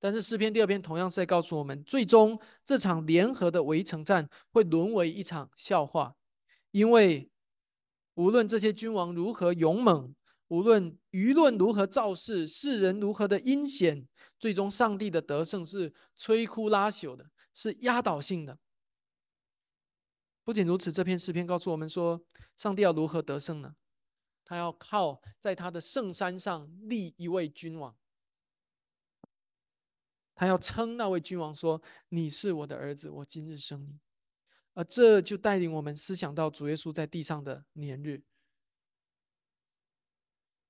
[0.00, 6.16] 但是诗篇第二篇同样是在告诉我们，最终这场联合的围城战会沦为一场笑话，
[6.70, 7.30] 因为。
[8.14, 10.12] 无论这些君王如何勇猛，
[10.48, 14.08] 无论舆论如何造势，世人如何的阴险，
[14.40, 18.58] 最终上帝的得胜是摧枯拉朽的，是压倒性的。
[20.48, 22.24] 不仅如此，这篇诗篇告诉我们说，
[22.56, 23.76] 上帝要如何得胜呢？
[24.46, 27.94] 他要靠在他的圣山上立一位君王，
[30.34, 34.00] 他要称那位君王说：“你是我的儿子，我今日生你。”
[34.72, 38.22] 而这就带领我们思想到主耶稣在地上的年日。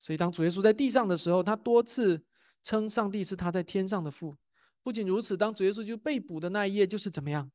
[0.01, 2.27] 所以，当主耶稣在地上的时候，他多次
[2.65, 4.37] 称上帝是他在天上的父。
[4.83, 7.49] 不仅如此，当主耶稣就被捕的那一夜，就是怎么样？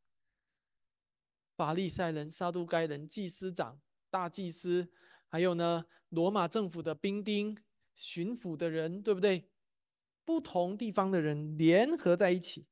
[1.63, 4.85] 法利赛人、撒都该人、祭司长、大祭司，
[5.29, 7.57] 还有呢，罗马政府的兵丁、
[7.95, 9.49] 巡抚的人，对不对？
[10.25, 12.67] 不同地方的人联合在一起。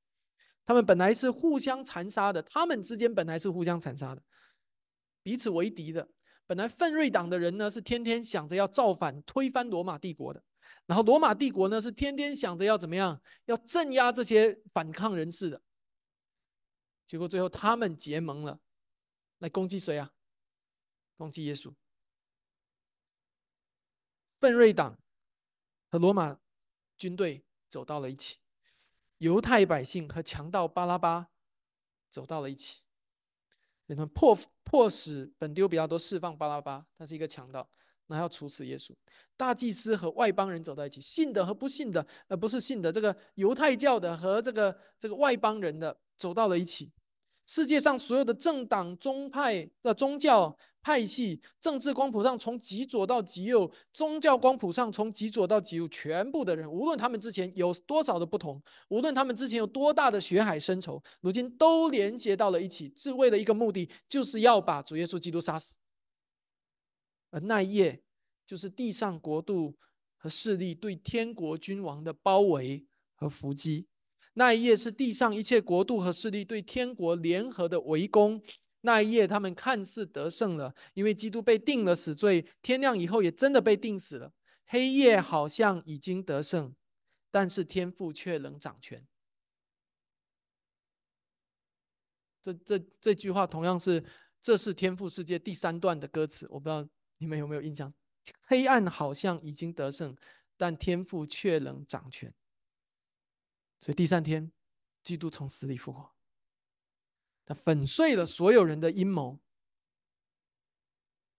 [0.66, 4.22] 他们本来是互相残杀的，他们之间本来是互相残杀的，
[5.24, 6.10] 彼此为敌的。
[6.46, 10.42] 本来奋锐党的人呢，是天天想着要造反、推翻罗马帝国的；
[10.86, 15.62] 然后罗马帝国呢，是天天想着要怎么样，要镇压这些反抗人士的。
[17.08, 18.60] 结果最后他们结盟了，
[19.42, 20.12] 来攻击谁啊？
[21.18, 21.74] 攻击耶稣。
[24.40, 24.98] 奋锐党
[25.90, 26.40] 和罗马
[26.98, 28.38] 军队走到了一起。
[29.18, 31.30] 犹太百姓和强盗巴拉巴
[32.10, 32.82] 走到了一起，
[33.88, 37.70] 他们迫迫使本丢比拉多释放巴拉巴，他是一个强盗，
[38.08, 38.96] 那要处死耶稣。
[39.38, 46.92] 大祭司和外邦人走在一起，信的和不信的，呃，不是信的，这个犹太教的和这个这个外邦人的走到了一起。
[47.46, 65.78] 世界上所有的政党、宗派的宗教派系、政治光谱上，从极左到极右；宗教光谱上，从极左到极右，全部的人，无论他们之前有多少的不同，无论他们之前有多大的血海深仇，如今都连接到了一起，只为了一个目的，就是要把主耶稣基督杀死。
[67.30, 68.02] 而那一夜，
[68.48, 69.76] 就是地上国度
[70.18, 72.86] 和势力对天国君王的包围
[73.16, 73.88] 和伏击。
[74.34, 78.42] 那一夜是地上一切国度和势力对天国联合的围攻。
[78.84, 82.44] 那一夜，他们看似得胜了，因为基督被定了死罪。
[82.64, 84.34] 天亮以后，也真的被定死了。
[84.66, 86.74] 黑夜好像已经得胜，
[87.30, 89.06] 但是天父却能掌权。
[92.42, 94.04] 这这这句话同样是，
[94.42, 96.48] 这是天赋世界第三段的歌词。
[96.50, 96.88] 我不知道
[97.20, 97.94] 你们有没有印象？
[98.48, 100.18] 黑暗好像已经得胜，
[100.58, 102.34] 但天赋却能掌权。
[103.82, 104.52] 所以第三天，
[105.04, 106.14] 基督从死里复活，
[107.44, 109.42] 他粉碎了所有人的阴谋。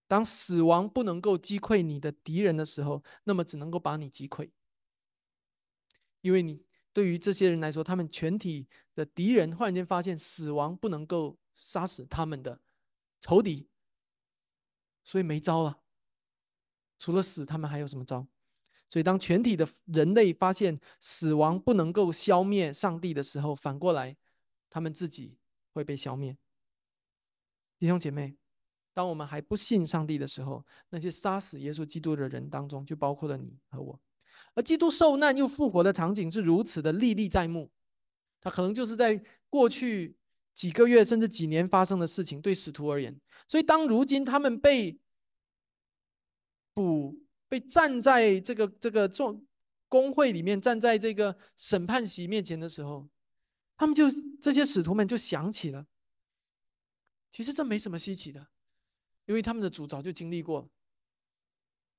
[0.05, 4.51] 当死亡不能够击溃你的敌人的时候，那么只能够把你击溃，
[6.21, 12.61] 因为你对于这些人来说，他们全体的敌人忽然间发现死亡不能够杀死他们的
[13.21, 13.69] 仇敌，
[15.03, 15.81] 所以没招了。
[16.99, 18.27] 除了死，他们还有什么招？
[18.93, 24.15] 所以，当全体的人类发现死亡不能够消灭上帝的时候，反过来，
[24.69, 25.35] 他们自己
[25.73, 26.37] 会被消灭。
[27.79, 28.35] 弟兄姐妹，
[28.93, 33.99] 当我们还不信上帝的时候，那些杀死耶稣基督的人当中，就包括了你和我。
[34.53, 37.71] 而基督受难又复活的场景是如此的历历在目，
[38.39, 39.19] 他可能就是在
[39.49, 40.15] 过去
[40.53, 43.19] 几个月甚至几年发生的事情，对使徒而言。
[43.47, 44.99] 所以，当如今他们被
[46.75, 47.22] 捕。
[47.53, 49.45] 被站在这个这个众
[49.87, 53.07] 工会里面，站在这个审判席面前的时候，
[53.77, 54.05] 他们就
[54.41, 55.85] 这些使徒们就想起了，
[57.31, 58.47] 其实这没什么稀奇的，
[59.25, 60.67] 因为他们的主早就经历过，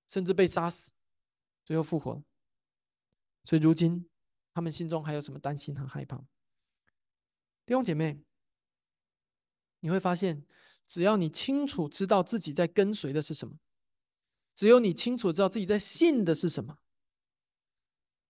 [0.08, 0.90] 甚至被杀死，
[1.64, 2.20] 最后复活，
[3.44, 4.10] 所以如今
[4.52, 6.16] 他们心中还有什么担心和害怕？
[7.64, 8.20] 弟兄姐妹，
[9.78, 10.44] 你会发现，
[10.88, 13.56] 只要你清楚知道自己在跟随的是什么。
[14.54, 16.78] 只有你清楚知道自己在信的是什么，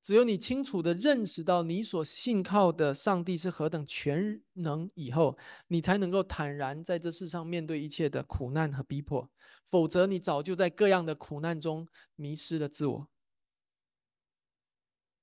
[0.02, 5.36] 只有你清楚的认识到你所信靠的上帝是何等全能以后，
[5.68, 9.30] 你才能够坦然在这世上面对一切的苦难和逼迫。
[9.66, 13.08] 否则，你早就在各样的苦难中迷失了自我，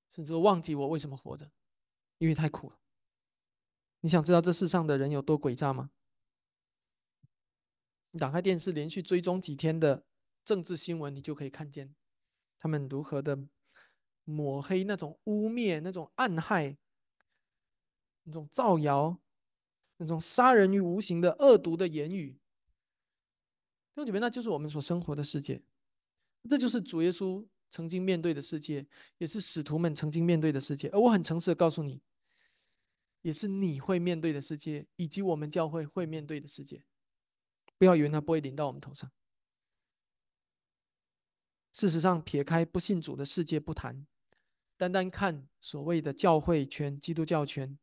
[0.10, 1.50] 甚至忘记我为什么活着，
[2.18, 2.78] 因为太苦了。
[4.02, 5.92] 你想知道这世上的人有多诡诈吗？
[8.12, 10.04] 你打开电视，连续追踪几天的。
[10.44, 11.96] 政治新闻，你就可以看见
[12.58, 13.38] 他们如何的
[14.24, 16.78] 抹黑、那种污蔑、那种暗害、
[18.24, 19.20] 那种造谣、
[19.98, 22.32] 那种杀人于无形的恶毒的言语。
[23.94, 25.62] 弟兄姐妹，那就是我们所生活的世界，
[26.50, 28.88] 这就是主耶稣曾经面对的世界，
[29.18, 30.88] 也是使徒们曾经面对的世界。
[30.90, 32.02] 而我很诚实的告诉你，
[33.22, 36.84] 也是你会面对的世界，以及我们教会会面对的世界。
[37.78, 39.12] 不要以为它不会临到我们头上。
[41.74, 44.06] 事实上，撇开不信主的世界不谈，
[44.78, 47.78] 单单看所谓的教会圈、基督教圈，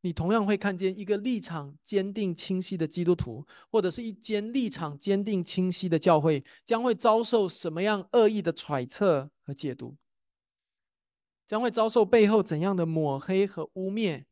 [0.00, 9.96] 你同样会看见一个立场坚定清晰的基督徒，或者是一间立场坚定清晰的教会，将会遭受什么样恶意的揣测和解读，
[11.46, 14.24] 将会遭受背后怎样的抹黑和污蔑。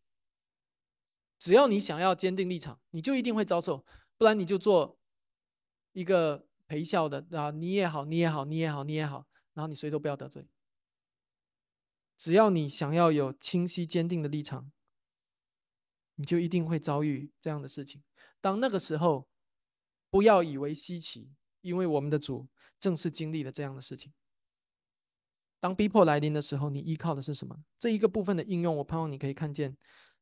[1.38, 3.84] 只要你想要坚定立场，你就一定会遭受，
[4.18, 4.98] 不然你就做
[5.92, 6.44] 一个。
[6.66, 10.48] 陪笑的啊，你也好，你也好，你也好，你也好，然后你谁都不要得罪。
[12.16, 14.72] 只要你想要有清晰坚定的立场，
[16.14, 18.02] 你就一定会遭遇这样的事情。
[18.40, 19.28] 当那个时候，
[20.08, 22.48] 不要以为稀奇，因为我们的主
[22.80, 24.12] 正是经历了这样的事情。
[25.60, 27.64] 当逼迫来临的时候，你依靠的是什么？
[27.78, 29.76] 这一个部分的应用，我盼望你可以看见。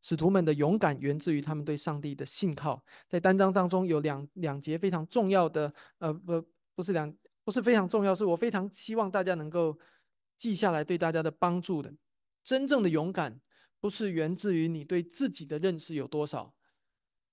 [0.05, 2.85] 使徒们的勇敢源自于他们对上帝的信靠。
[3.09, 7.11] 在单章当中有两两节非常重要的，呃，不，不是两，
[7.43, 9.79] 不是非常重要，是我非常希望大家能够
[10.37, 11.91] 记下来，对大家的帮助的。
[12.45, 13.41] 真正的勇敢
[13.81, 16.55] 不是源自于你对自己的认识有多少，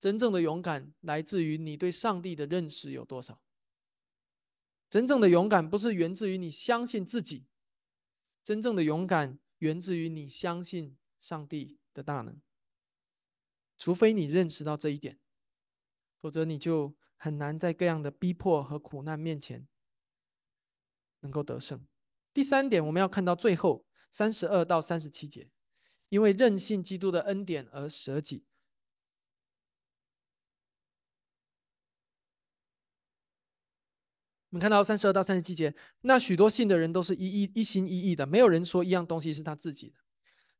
[0.00, 3.38] 真正的勇敢来自于你对上帝的认识有多少。
[4.88, 7.44] 真正的勇敢不是源自于你相信自己，
[8.42, 12.40] 真正的勇敢源自于你相信上帝的大能。
[13.82, 15.18] 除非你认识到这一点，
[16.20, 19.66] 否则你就很难在各样的逼迫和苦难面前
[21.18, 21.84] 能够得胜。
[22.32, 25.50] 第三点，我们要看到最后三十二到三十七节，
[26.10, 28.44] 因为任性基督的恩典而舍己。
[34.50, 39.96] 我们看到三十二到三十七节，那许多信的人都是一一一心一意的，没有人说一样东西是他自己的，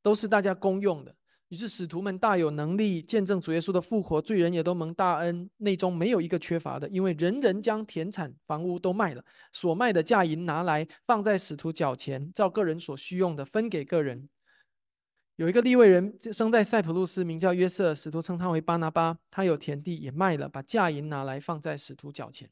[0.03, 1.17] 都是大家公用的。
[1.53, 9.23] 于是使徒们大有能力见证主耶稣的复活，罪人也都蒙大恩，内中没有一个缺乏的，因为人人将田产房屋都卖了，
[9.53, 14.31] 所卖的价银拿来放在使徒脚前，照个人所需用的分给个人。
[15.37, 22.49] 有一个利未人生在塞浦路斯，名叫约瑟，使徒称他为巴拿巴，他有田地也卖了，把价银拿来放在使徒脚前。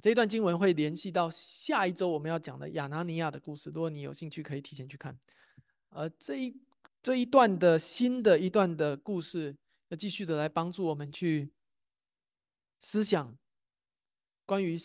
[0.00, 5.18] 这一段经文会联系到下一周我们要讲的亚拿尼亚的故事，如果你有兴趣，可以提前去看。
[5.90, 6.54] 呃，这一。
[7.02, 9.56] 这一段的新的一段的故事，
[9.88, 11.50] 要继续的来帮助我们去
[12.80, 13.36] 思想
[14.46, 14.78] 关于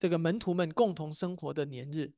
[0.00, 2.12] 这个门徒们共同生活的年日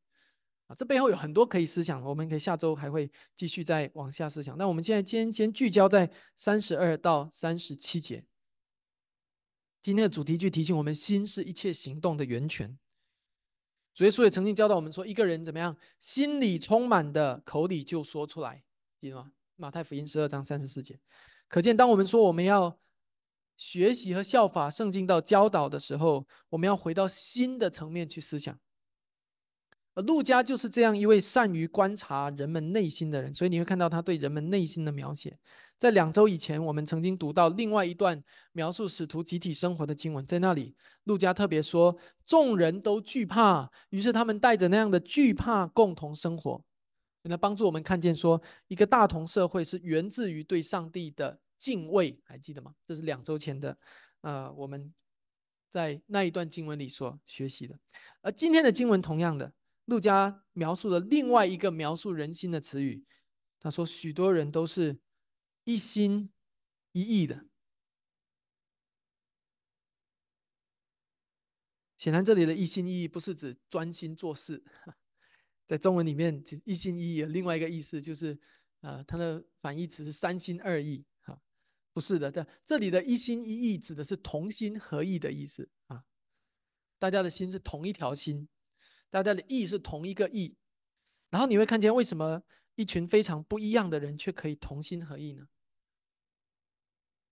[0.68, 4.56] 啊，这背后有很多可以思想，我们可以下周还会继续再往下思想。
[4.56, 8.24] 那我们现在先先聚焦在三十二到三十七节。
[9.82, 12.78] 今天的主题句提醒我们：心是一切行动的源泉。
[13.94, 18.62] 主耶稣也曾经教导我们说，一个人怎么样，心里充满的，口里就说出来。
[19.00, 19.30] 记得吗？
[19.56, 20.98] 马太福音十二章三十四节，
[21.48, 22.78] 可见当我们说我们要
[23.56, 28.58] 学习和效法圣经到教导的时候，我们要回到新的层面去思想。
[29.94, 35.36] 而路加就是这样一位善于观察人们内心的人，所以你会看到他对人们内心的描写。
[35.76, 38.20] 在两周以前，我们曾经读到另外一段
[38.52, 41.96] 描述使徒集体生活的经文，在那里，路加特别说，
[42.26, 46.64] 众人都惧怕，于是他们带着那样的惧怕共同生活。
[47.30, 52.74] 来帮助我们看见，说一个大同社会是源自于对上帝的敬畏，还记得吗？
[52.86, 53.76] 这是两周前的，
[54.20, 54.94] 呃，我们
[55.70, 57.78] 在那一段经文里所学习的。
[58.22, 59.52] 而今天的经文同样的，
[59.86, 63.04] 路加描述了另外一个描述人心的词语，
[63.58, 64.98] 他说许多人都是
[65.64, 66.30] 一心
[66.92, 67.44] 一意的。
[71.96, 74.62] 显然，这里的一心一意不是指专心做事。
[75.68, 78.36] 在中文里面，其实一心一意，另外一个意思就是，
[78.80, 81.38] 呃，它的反义词是三心二意，哈，
[81.92, 86.02] 不是的，这这里的一心一意指的是同心合意的意思啊，
[86.98, 88.48] 大家的心是同一条心，
[89.10, 90.56] 大家的意是同一个意，
[91.28, 92.42] 然后你会看见为什么
[92.74, 95.46] 一群非常不一样的人却可以同心合意呢？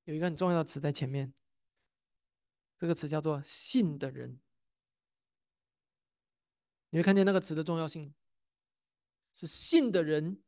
[0.04, 1.32] 有一个很重要的词在前面，
[2.78, 4.38] 这个词叫做“信的人”，
[6.90, 8.14] 你会看见那个词的重要性。
[9.36, 10.42] 是信的人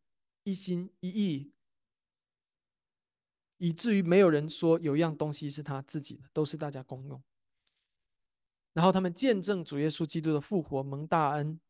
[0.45, 1.53] 一心一意，
[3.59, 7.23] 以至于没有人说有一样东西是他自己的，都是大家公用。
[8.73, 11.61] 然后他们见证主耶稣基督的复活，蒙大恩。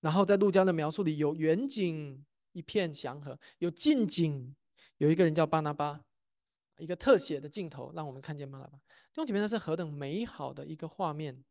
[0.00, 2.22] 然后在路加的描述里，有远景
[2.52, 4.54] 一片祥和，有近景
[4.98, 6.04] 有一个人叫巴拿巴，
[6.76, 8.76] 一个特写的镜头让我们看见巴拿巴。
[8.78, 11.42] 弟兄姐妹，那是何等美好的一个画面！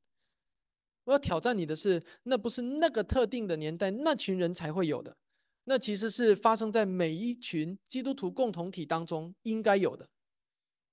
[1.07, 5.15] 我要挑战你的是，那不是那个特定的年代那群人才会有的，
[5.63, 10.09] 那其实是发生在每一群基督徒共同体当中应该有的。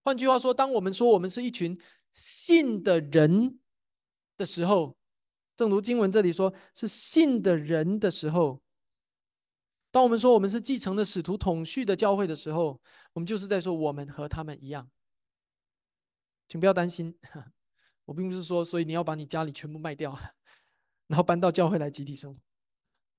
[0.04, 1.76] 换句话说，当我们说我们是一群
[2.12, 3.58] 信的人
[4.36, 4.96] 的时候，
[5.56, 8.62] 正如经文这里说是信的人的时候，
[9.90, 12.80] 当我们说我们是继承了使徒统序的教会的时候，
[13.14, 14.88] 我们就是在说我们和他们一样，
[16.46, 17.18] 请不要担心。
[18.04, 20.18] 我并不是说，所以你要把你家里全部卖掉，
[21.06, 22.40] 然后搬到教会来集体生活，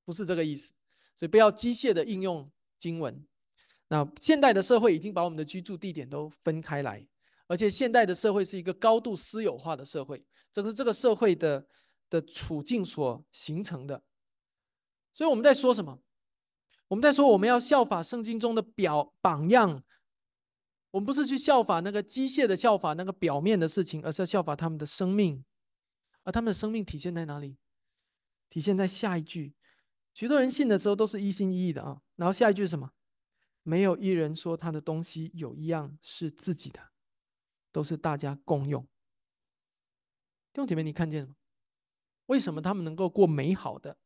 [0.05, 0.73] 不是这个意思。
[1.15, 3.25] 所以不要机械的应用经文。
[3.87, 7.07] 那现代的社会已经把我们的居住地点都分开来，
[7.47, 11.65] 而且现代的社会是一个高度私有化的社会，这是这个社会的
[12.09, 14.03] 的处境所形成的。
[15.13, 15.99] 所以我们在说什么？
[16.87, 19.83] 我们在说我们要效法圣经中的表榜样。
[20.95, 25.43] 我们不是去效法那个机械的效法那个表面的事情，而是要效法他们的生命。
[26.23, 27.57] 而他们的生命体现在哪里？
[28.49, 29.53] 体现在下一句：
[30.13, 32.01] 许多人信的时候都是一心一意的啊。
[32.15, 32.93] 然后下一句是什么？
[33.63, 36.79] 没有一人说他的东西有一样是自己的，
[37.73, 38.81] 都是大家共用。
[40.53, 41.35] 弟兄姐妹，你看见了吗？
[42.27, 43.97] 为什么他们能够过美好的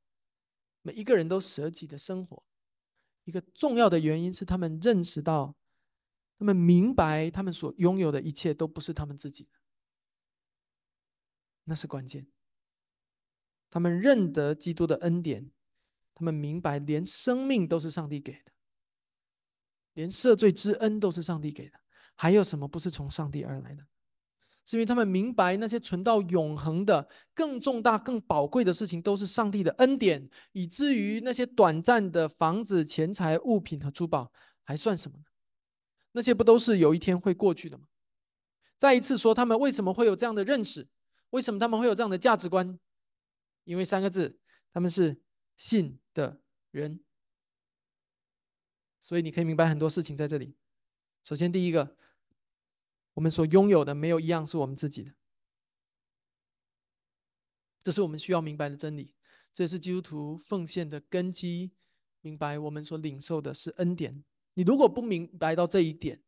[0.82, 2.42] 每一个人都舍己的生活？
[3.26, 5.56] 一个重要的原因是他们认识到。
[6.40, 9.52] 他们明白，他们所拥有的一切都不是他们自己的，
[11.66, 12.26] 那是关键。
[13.70, 15.52] 他们认得基督的恩典，
[16.16, 18.52] 他们明白，连生命都是上帝给的，
[19.94, 21.78] 连赦罪之恩都是上帝给的，
[22.16, 23.86] 还有什么不是从上帝而来的？
[24.64, 34.32] 是因为他们明白那些存到永恒的、更重大、更宝贵的事情，都是上帝的恩典，以至于那些短暂的房子、钱财、物品和珠宝
[34.64, 35.26] 还算什么呢？
[36.12, 37.86] 那些不都是有一天会过去的吗？
[38.78, 40.88] 再一次说，他们为什么会有这样的认识？
[41.32, 42.80] 为什么他们会有这样的价值观？
[43.66, 44.40] 因为三个字，
[44.72, 45.22] 他们是
[45.56, 46.42] 信的
[46.72, 47.00] 人。
[49.00, 50.56] 所以你可以明白很多事情在这里。
[51.24, 51.96] 首先，第一个，
[53.14, 55.14] 我们所拥有的没有一样是我们自己的，
[57.84, 59.14] 这是我们需要明白的真理。
[59.54, 61.72] 这是基督徒奉献的根基。
[62.22, 64.24] 明白我们所领受的是恩典。
[64.60, 66.22] 你如果不明白到这一点，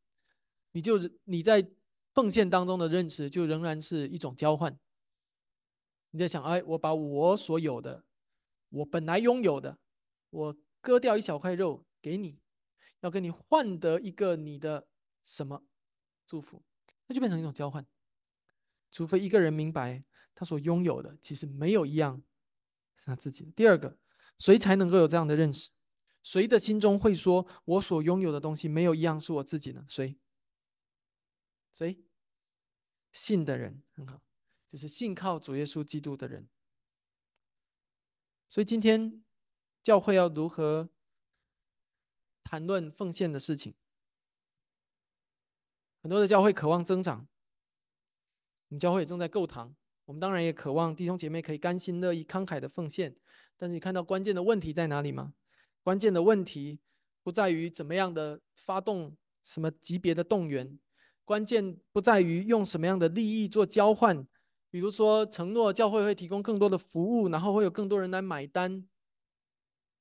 [0.72, 1.70] 你就你在
[2.14, 4.80] 奉献当中的认识就仍然是一种交换。
[6.12, 8.06] 你在想，哎，我把我所有的，
[8.70, 9.78] 我本来拥有的，
[10.30, 12.40] 我割掉一小块肉给你。
[13.02, 14.88] 要跟你换得一个你的
[15.22, 15.66] 什么
[16.26, 16.64] 祝福，
[17.08, 17.86] 那就变成一种交换。
[18.92, 20.02] 除非一个人明白
[20.34, 22.24] 他所拥有的其实没有一样
[22.96, 23.52] 是他自己的。
[23.52, 23.98] 第二个，
[24.38, 25.70] 谁才能够有这样的认识？
[26.24, 29.86] 谁的心中会说我所拥有的东西没有一样是我自己呢？
[29.88, 30.18] 谁？
[31.72, 32.04] 谁？
[33.12, 34.22] 信的人很好，
[34.70, 36.48] 就是信靠主耶稣基督的人。
[38.50, 39.24] 所以今天
[39.84, 40.90] 教会要如何？
[42.44, 43.74] 谈论奉献的事情，
[46.02, 47.26] 很多的教会渴望增长。
[48.68, 53.16] 我们教会也正在购堂，我们当然也渴望弟兄姐妹可以甘心乐意、慷慨的奉献。
[53.56, 55.34] 但是你看到关键的问题在哪里吗？
[55.84, 56.80] 关键的问题
[57.24, 60.80] 不在于怎么样的发动什么级别的动员，
[61.26, 64.28] 关键不在于用什么样的利益做交换，
[64.70, 68.88] 比如说承诺教会会提供更多的服务，然后会有更多人来买单。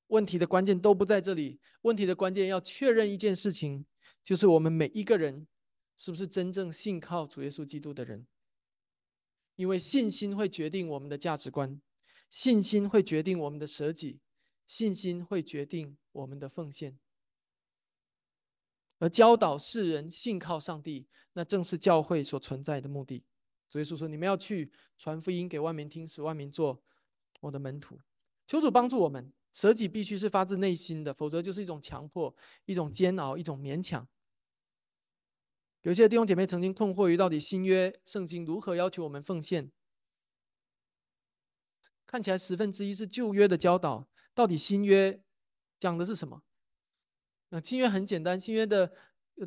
[0.07, 3.85] 问题的关键都不在这里，问题的关键要确认一件事情，
[4.23, 5.47] 就是我们每一个人
[5.97, 8.27] 是不是真正信靠主耶稣基督的人。
[9.55, 11.79] 因为信心会决定我们的价值观，
[12.29, 14.19] 信心会决定我们的舍己，
[14.71, 16.97] 信心会决定我们的奉献。
[18.99, 23.25] 而教导世人信靠上帝，那正是教会所存在的目的。
[23.67, 26.81] 主耶稣说：“你们要去传福音给万民听，使万民做
[27.41, 27.99] 我的门徒。”
[28.47, 29.33] 求主帮助我们。
[29.51, 34.07] 舍己必须是发自内心的，否则就是一种强迫、一种煎熬、一种勉强。
[35.81, 39.69] 有些弟兄姐妹曾经困惑于，到底新约圣经如何要求我们奉献？
[42.05, 45.21] 看起来十分之一是旧约的教导，到底新约
[45.79, 46.41] 讲的是什么？
[47.49, 48.93] 那新约很简单，新约的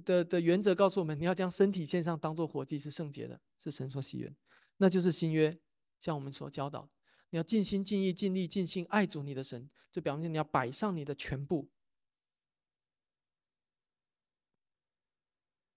[0.04, 4.34] 的的原则告诉我们，你要将身体献上，当做活祭，是圣洁的，是神所喜悦，
[4.76, 5.58] 那就是新约
[6.00, 6.90] 向我们所教导。
[7.30, 11.68] 你要尽心尽意尽力尽心爱主你的神，就表明你要摆上你的全部。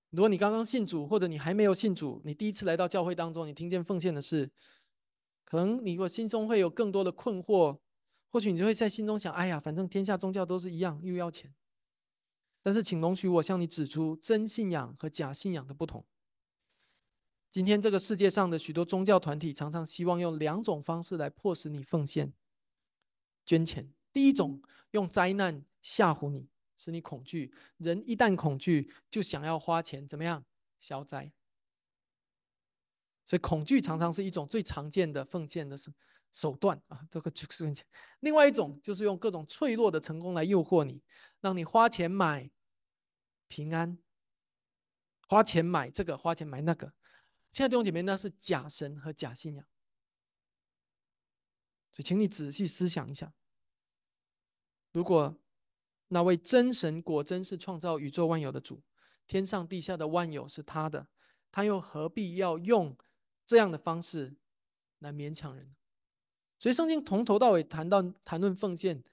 [0.10, 4.51] 如果你刚刚信主，或者你还没有信主，你第一次来到教会当中，你听见奉献的事，
[5.45, 7.80] 可能你我心中会有更多的困惑，
[8.30, 11.53] 或许你就会在心中想：哎呀，反正天下宗教都是一样，又要钱。
[12.61, 16.05] 但是，请容许我向你指出真信仰和假信仰的不同。
[17.49, 22.34] 今天这个世界上的许多宗教团体常常希望用两种方式来迫使你奉献、
[23.45, 23.89] 捐钱。
[24.11, 24.61] 第一种
[24.91, 27.53] 用灾难吓唬你，使你恐惧。
[27.78, 30.43] 人一旦恐惧，就想要花钱，怎么样
[30.78, 31.32] 消灾？
[33.25, 35.78] 所以恐惧常常是一种最常见的奉献的
[36.32, 37.05] 手手段啊。
[37.09, 37.73] 这个就是
[38.21, 41.01] 另外一种，就是用各种脆弱的成功来诱惑你，
[41.41, 42.49] 让你花钱买
[43.47, 43.97] 平安，
[45.28, 46.93] 花钱买这个，花钱买那个。
[47.51, 49.65] 亲爱的弟兄姐妹，那是假神和假信仰，
[51.91, 53.34] 所以请你仔细思想一下：
[54.91, 55.39] 如果
[56.09, 58.84] 那位真神果真是创造宇宙万有的主，
[59.25, 61.07] 天上地下的万有是他的，
[61.51, 62.95] 他又何必要用
[63.45, 64.38] 这样的方式
[64.99, 65.75] 来勉强人？
[66.60, 69.03] 所以圣经从头到尾谈到谈论奉献，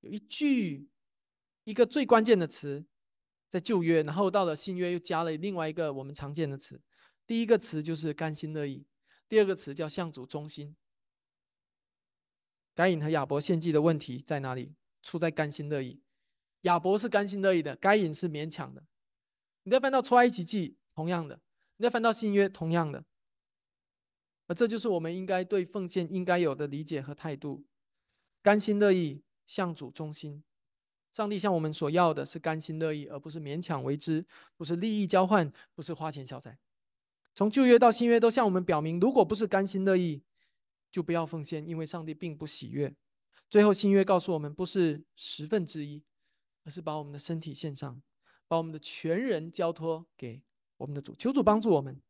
[0.00, 0.88] 有一句
[1.64, 2.84] 一个最关键的词
[3.48, 6.80] 在旧约，然后到了新约又加了另外一个我们常见的词。
[7.26, 8.86] 第一个词就是甘心乐意，
[9.28, 10.76] 第二个词叫向主忠心。
[12.74, 14.74] 该隐和亚伯献祭的问题在哪里？
[15.02, 16.02] 出在甘心乐意。
[16.62, 18.84] 亚伯是甘心乐意的，该隐是勉强的。
[19.62, 21.36] 你再翻到出埃及记，同样的；
[21.76, 23.04] 你再翻到新约，同样的。
[24.46, 27.64] 而这就是我们应该对奉献应该有的理解和态度：
[28.42, 30.44] 甘心乐意，向主忠心。
[31.10, 34.26] 上帝向我们所要的是甘心乐意，而不是勉强为之，
[34.56, 36.58] 不是利益交换，不是花钱消灾。
[37.34, 40.22] 从旧约到新约都向我们表明，如果不是甘心乐意，
[40.90, 42.94] 就不要奉献，因为上帝并不喜悦。
[43.48, 46.02] 最后新约告诉我们，不是十分之一，
[46.64, 48.02] 而是把我们的身体献上，
[48.46, 50.42] 把我们的全人交托给
[50.76, 51.14] 我们的主。
[51.14, 52.02] 求主帮助我们。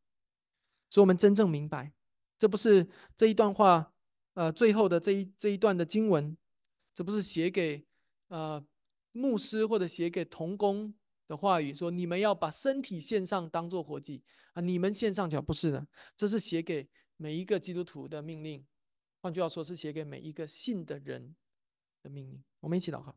[0.91, 1.91] 使我们真正明白，
[2.37, 3.93] 这不是这一段话，
[4.33, 6.35] 呃，最后的这一这一段的经文，
[6.93, 7.85] 这不是写给
[8.27, 8.63] 呃
[9.11, 10.93] 牧师或者写给童工
[11.27, 14.21] 的话语，说你们要把身体献上当做活祭
[14.53, 18.65] 啊，你们献上脚不是的，这是写给每一个基督徒的命令。
[19.21, 21.35] 换句话说，是写给每一个信的人
[22.03, 22.43] 的命令。
[22.59, 23.15] 我们一起祷告。